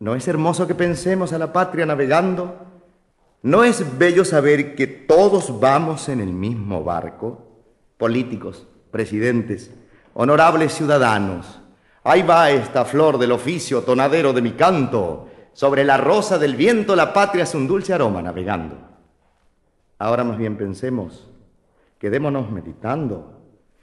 ¿No 0.00 0.16
es 0.16 0.26
hermoso 0.26 0.66
que 0.66 0.74
pensemos 0.74 1.32
a 1.32 1.38
la 1.38 1.52
patria 1.52 1.86
navegando? 1.86 2.56
¿No 3.42 3.62
es 3.62 3.96
bello 3.96 4.24
saber 4.24 4.74
que 4.74 4.88
todos 4.88 5.60
vamos 5.60 6.08
en 6.08 6.20
el 6.20 6.32
mismo 6.32 6.82
barco? 6.82 7.46
Políticos, 7.96 8.66
presidentes, 8.90 9.70
honorables 10.14 10.74
ciudadanos, 10.74 11.59
Ahí 12.10 12.22
va 12.22 12.50
esta 12.50 12.84
flor 12.84 13.18
del 13.18 13.30
oficio 13.30 13.82
tonadero 13.82 14.32
de 14.32 14.42
mi 14.42 14.54
canto. 14.54 15.28
Sobre 15.52 15.84
la 15.84 15.96
rosa 15.96 16.40
del 16.40 16.56
viento 16.56 16.96
la 16.96 17.12
patria 17.12 17.44
es 17.44 17.54
un 17.54 17.68
dulce 17.68 17.94
aroma 17.94 18.20
navegando. 18.20 18.76
Ahora 19.96 20.24
más 20.24 20.36
bien 20.36 20.56
pensemos, 20.56 21.28
quedémonos 22.00 22.50
meditando. 22.50 23.40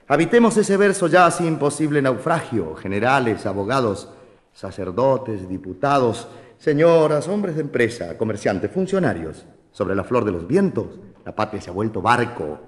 Habitemos 0.08 0.58
ese 0.58 0.76
verso 0.76 1.06
ya 1.06 1.24
así 1.24 1.46
imposible 1.46 2.02
naufragio, 2.02 2.74
generales, 2.74 3.46
abogados, 3.46 4.10
sacerdotes, 4.52 5.48
diputados, 5.48 6.28
señoras, 6.58 7.28
hombres 7.28 7.54
de 7.54 7.62
empresa, 7.62 8.18
comerciantes, 8.18 8.70
funcionarios. 8.70 9.46
Sobre 9.72 9.94
la 9.94 10.04
flor 10.04 10.26
de 10.26 10.32
los 10.32 10.46
vientos, 10.46 11.00
la 11.24 11.34
patria 11.34 11.62
se 11.62 11.70
ha 11.70 11.72
vuelto 11.72 12.02
barco. 12.02 12.60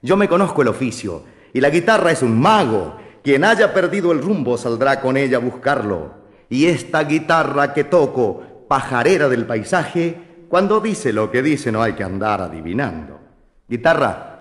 Yo 0.00 0.16
me 0.16 0.28
conozco 0.28 0.62
el 0.62 0.68
oficio 0.68 1.24
y 1.52 1.60
la 1.60 1.70
guitarra 1.70 2.12
es 2.12 2.22
un 2.22 2.40
mago 2.40 3.01
quien 3.22 3.44
haya 3.44 3.72
perdido 3.72 4.12
el 4.12 4.20
rumbo 4.20 4.58
saldrá 4.58 5.00
con 5.00 5.16
ella 5.16 5.36
a 5.36 5.40
buscarlo. 5.40 6.22
Y 6.48 6.66
esta 6.66 7.04
guitarra 7.04 7.72
que 7.72 7.84
toco, 7.84 8.66
pajarera 8.68 9.28
del 9.28 9.46
paisaje, 9.46 10.46
cuando 10.48 10.80
dice 10.80 11.12
lo 11.12 11.30
que 11.30 11.42
dice 11.42 11.72
no 11.72 11.82
hay 11.82 11.92
que 11.92 12.04
andar 12.04 12.42
adivinando. 12.42 13.20
Guitarra, 13.68 14.40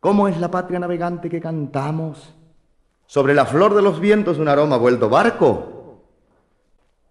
¿cómo 0.00 0.28
es 0.28 0.38
la 0.40 0.50
patria 0.50 0.78
navegante 0.78 1.28
que 1.28 1.40
cantamos? 1.40 2.34
Sobre 3.06 3.34
la 3.34 3.44
flor 3.44 3.74
de 3.74 3.82
los 3.82 4.00
vientos 4.00 4.38
un 4.38 4.48
aroma 4.48 4.76
vuelto 4.78 5.08
barco. 5.08 6.02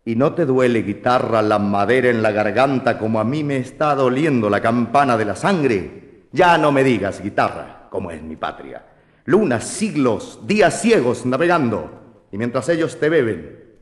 Y 0.03 0.15
no 0.15 0.33
te 0.33 0.45
duele, 0.45 0.81
guitarra, 0.81 1.41
la 1.41 1.57
madera 1.59 2.09
en 2.09 2.21
la 2.21 2.31
garganta 2.31 2.97
como 2.97 3.19
a 3.19 3.23
mí 3.23 3.43
me 3.43 3.57
está 3.57 3.95
doliendo 3.95 4.49
la 4.49 4.61
campana 4.61 5.17
de 5.17 5.25
la 5.25 5.35
sangre. 5.35 6.25
Ya 6.31 6.57
no 6.57 6.71
me 6.71 6.83
digas, 6.83 7.21
guitarra, 7.21 7.87
cómo 7.89 8.11
es 8.11 8.21
mi 8.21 8.35
patria 8.35 8.83
lunas, 9.25 9.63
siglos, 9.63 10.39
días 10.45 10.81
ciegos 10.81 11.25
navegando, 11.25 11.89
y 12.31 12.37
mientras 12.37 12.69
ellos 12.69 12.99
te 12.99 13.09
beben, 13.09 13.79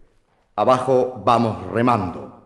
abajo 0.56 1.22
vamos 1.26 1.70
remando. 1.72 2.42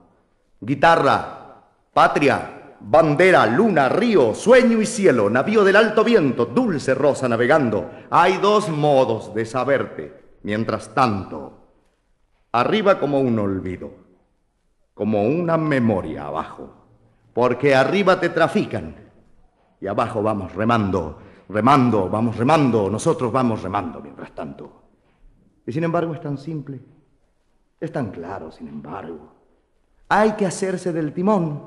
Guitarra, 0.60 1.64
patria, 1.94 2.76
bandera, 2.80 3.46
luna, 3.46 3.88
río, 3.88 4.34
sueño 4.34 4.82
y 4.82 4.86
cielo, 4.86 5.30
navío 5.30 5.64
del 5.64 5.76
alto 5.76 6.04
viento, 6.04 6.46
dulce 6.46 6.96
rosa 6.96 7.30
navegando. 7.30 7.90
Hay 8.10 8.38
dos 8.38 8.70
modos 8.70 9.34
de 9.36 9.46
saberte, 9.46 10.14
mientras 10.42 10.94
tanto, 10.96 11.54
arriba 12.52 13.00
como 13.00 13.20
un 13.20 13.38
olvido, 13.38 13.92
como 14.96 15.24
una 15.24 15.58
memoria 15.58 16.26
abajo, 16.26 16.74
porque 17.34 17.76
arriba 17.76 18.20
te 18.20 18.30
trafican 18.30 18.96
y 19.80 19.86
abajo 19.86 20.24
vamos 20.24 20.56
remando 20.56 21.20
remando, 21.50 22.10
vamos 22.10 22.36
remando, 22.38 22.90
nosotros 22.90 23.32
vamos 23.32 23.62
remando 23.62 24.00
mientras 24.02 24.32
tanto. 24.32 24.84
Y 25.66 25.72
sin 25.72 25.84
embargo 25.84 26.14
es 26.14 26.22
tan 26.22 26.38
simple, 26.38 26.80
es 27.80 27.92
tan 27.92 28.12
claro, 28.12 28.52
sin 28.52 28.68
embargo. 28.68 29.34
Hay 30.10 30.34
que 30.34 30.46
hacerse 30.46 30.94
del 30.94 31.14
timón, 31.14 31.62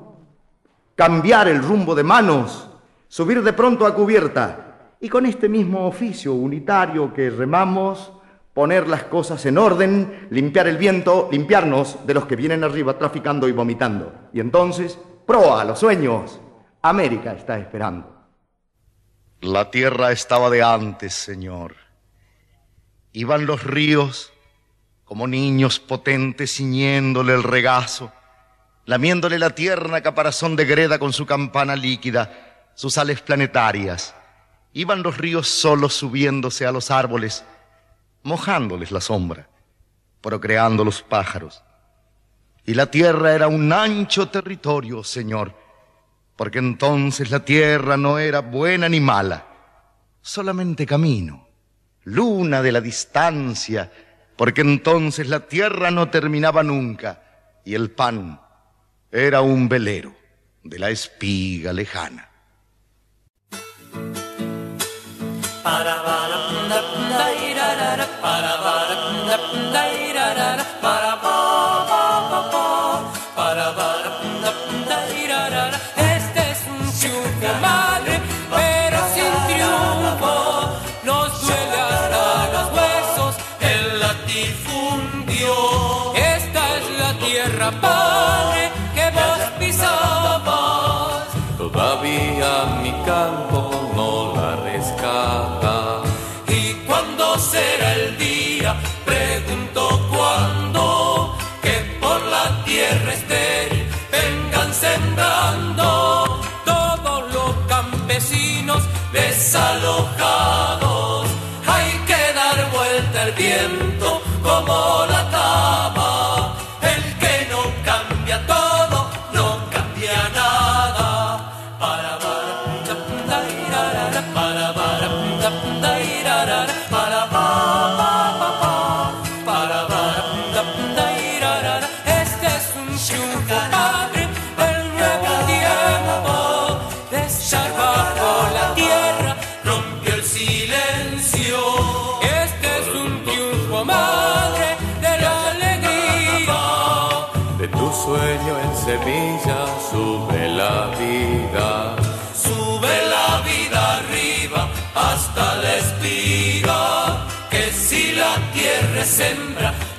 cambiar 0.95 1.47
el 1.47 1.61
rumbo 1.61 1.93
de 1.93 2.03
manos, 2.03 2.69
subir 3.07 3.43
de 3.43 3.53
pronto 3.53 3.85
a 3.85 3.93
cubierta 3.93 4.95
y 4.99 5.09
con 5.09 5.25
este 5.25 5.49
mismo 5.49 5.87
oficio 5.87 6.33
unitario 6.33 7.13
que 7.13 7.29
remamos, 7.29 8.11
poner 8.53 8.87
las 8.87 9.03
cosas 9.05 9.45
en 9.45 9.57
orden, 9.57 10.27
limpiar 10.29 10.67
el 10.67 10.77
viento, 10.77 11.27
limpiarnos 11.31 12.05
de 12.05 12.13
los 12.13 12.25
que 12.25 12.35
vienen 12.35 12.63
arriba 12.63 12.97
traficando 12.97 13.47
y 13.47 13.51
vomitando. 13.51 14.11
Y 14.33 14.39
entonces, 14.39 14.99
proa 15.25 15.61
a 15.61 15.65
los 15.65 15.79
sueños. 15.79 16.39
América 16.81 17.33
está 17.33 17.57
esperando. 17.57 18.20
La 19.41 19.71
tierra 19.71 20.11
estaba 20.11 20.51
de 20.51 20.61
antes, 20.61 21.15
Señor. 21.15 21.75
Iban 23.11 23.47
los 23.47 23.63
ríos 23.63 24.31
como 25.03 25.27
niños 25.27 25.79
potentes 25.79 26.53
ciñéndole 26.55 27.33
el 27.33 27.41
regazo, 27.41 28.13
lamiéndole 28.85 29.39
la 29.39 29.49
tierna 29.49 30.01
caparazón 30.01 30.55
de 30.55 30.65
greda 30.65 30.99
con 30.99 31.11
su 31.11 31.25
campana 31.25 31.75
líquida, 31.75 32.69
sus 32.75 32.99
ales 32.99 33.21
planetarias. 33.21 34.13
Iban 34.73 35.01
los 35.01 35.17
ríos 35.17 35.47
solos 35.47 35.95
subiéndose 35.95 36.67
a 36.67 36.71
los 36.71 36.91
árboles, 36.91 37.43
mojándoles 38.21 38.91
la 38.91 39.01
sombra, 39.01 39.49
procreando 40.21 40.85
los 40.85 41.01
pájaros. 41.01 41.63
Y 42.63 42.75
la 42.75 42.91
tierra 42.91 43.33
era 43.33 43.47
un 43.47 43.73
ancho 43.73 44.29
territorio, 44.29 45.03
Señor, 45.03 45.55
porque 46.41 46.57
entonces 46.57 47.29
la 47.29 47.41
tierra 47.41 47.97
no 47.97 48.17
era 48.17 48.39
buena 48.39 48.89
ni 48.89 48.99
mala, 48.99 49.45
solamente 50.21 50.87
camino, 50.87 51.47
luna 52.05 52.63
de 52.63 52.71
la 52.71 52.81
distancia, 52.81 53.91
porque 54.35 54.61
entonces 54.61 55.29
la 55.29 55.41
tierra 55.41 55.91
no 55.91 56.09
terminaba 56.09 56.63
nunca 56.63 57.21
y 57.63 57.75
el 57.75 57.91
pan 57.91 58.41
era 59.11 59.41
un 59.41 59.69
velero 59.69 60.15
de 60.63 60.79
la 60.79 60.89
espiga 60.89 61.73
lejana. 61.73 62.27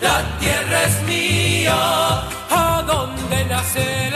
la 0.00 0.38
tierra 0.40 0.84
es 0.84 1.02
mía, 1.02 1.74
a 2.50 2.82
donde 2.86 3.44
nacer. 3.44 4.11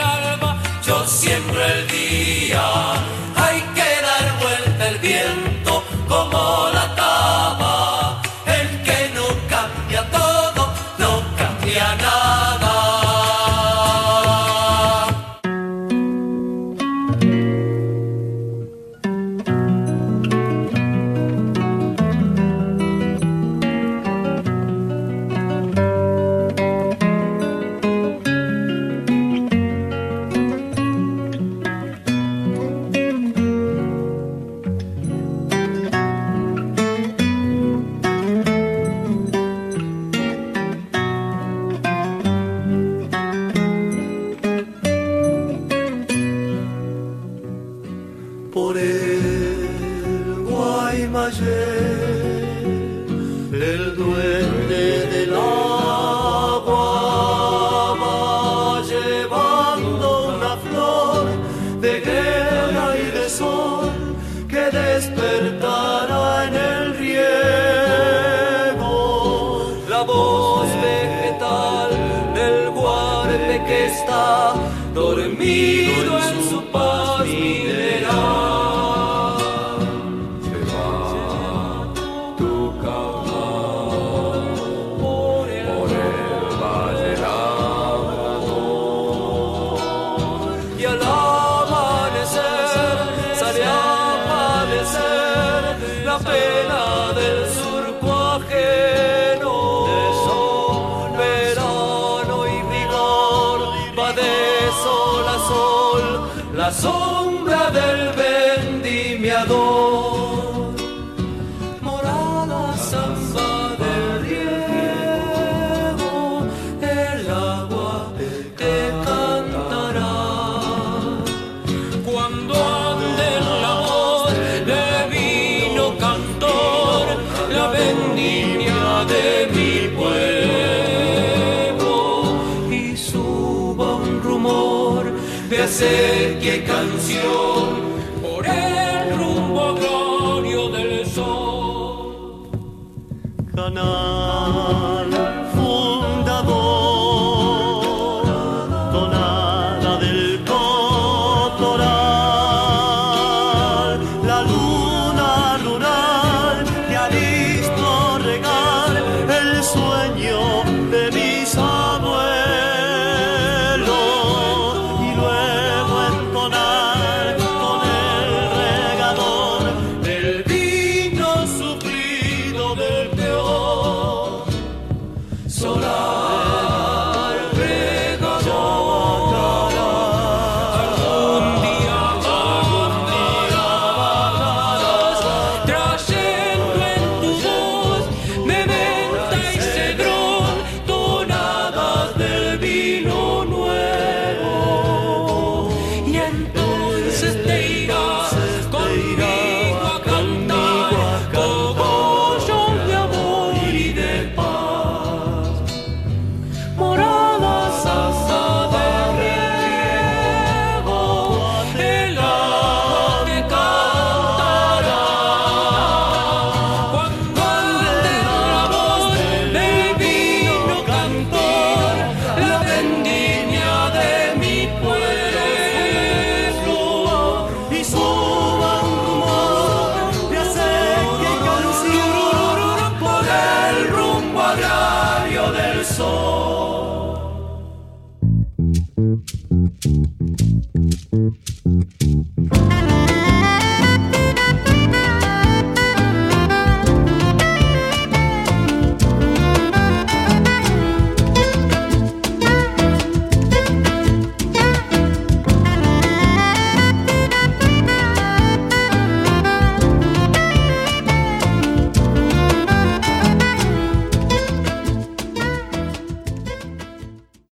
dormido 74.97 76.17
en 76.29 76.36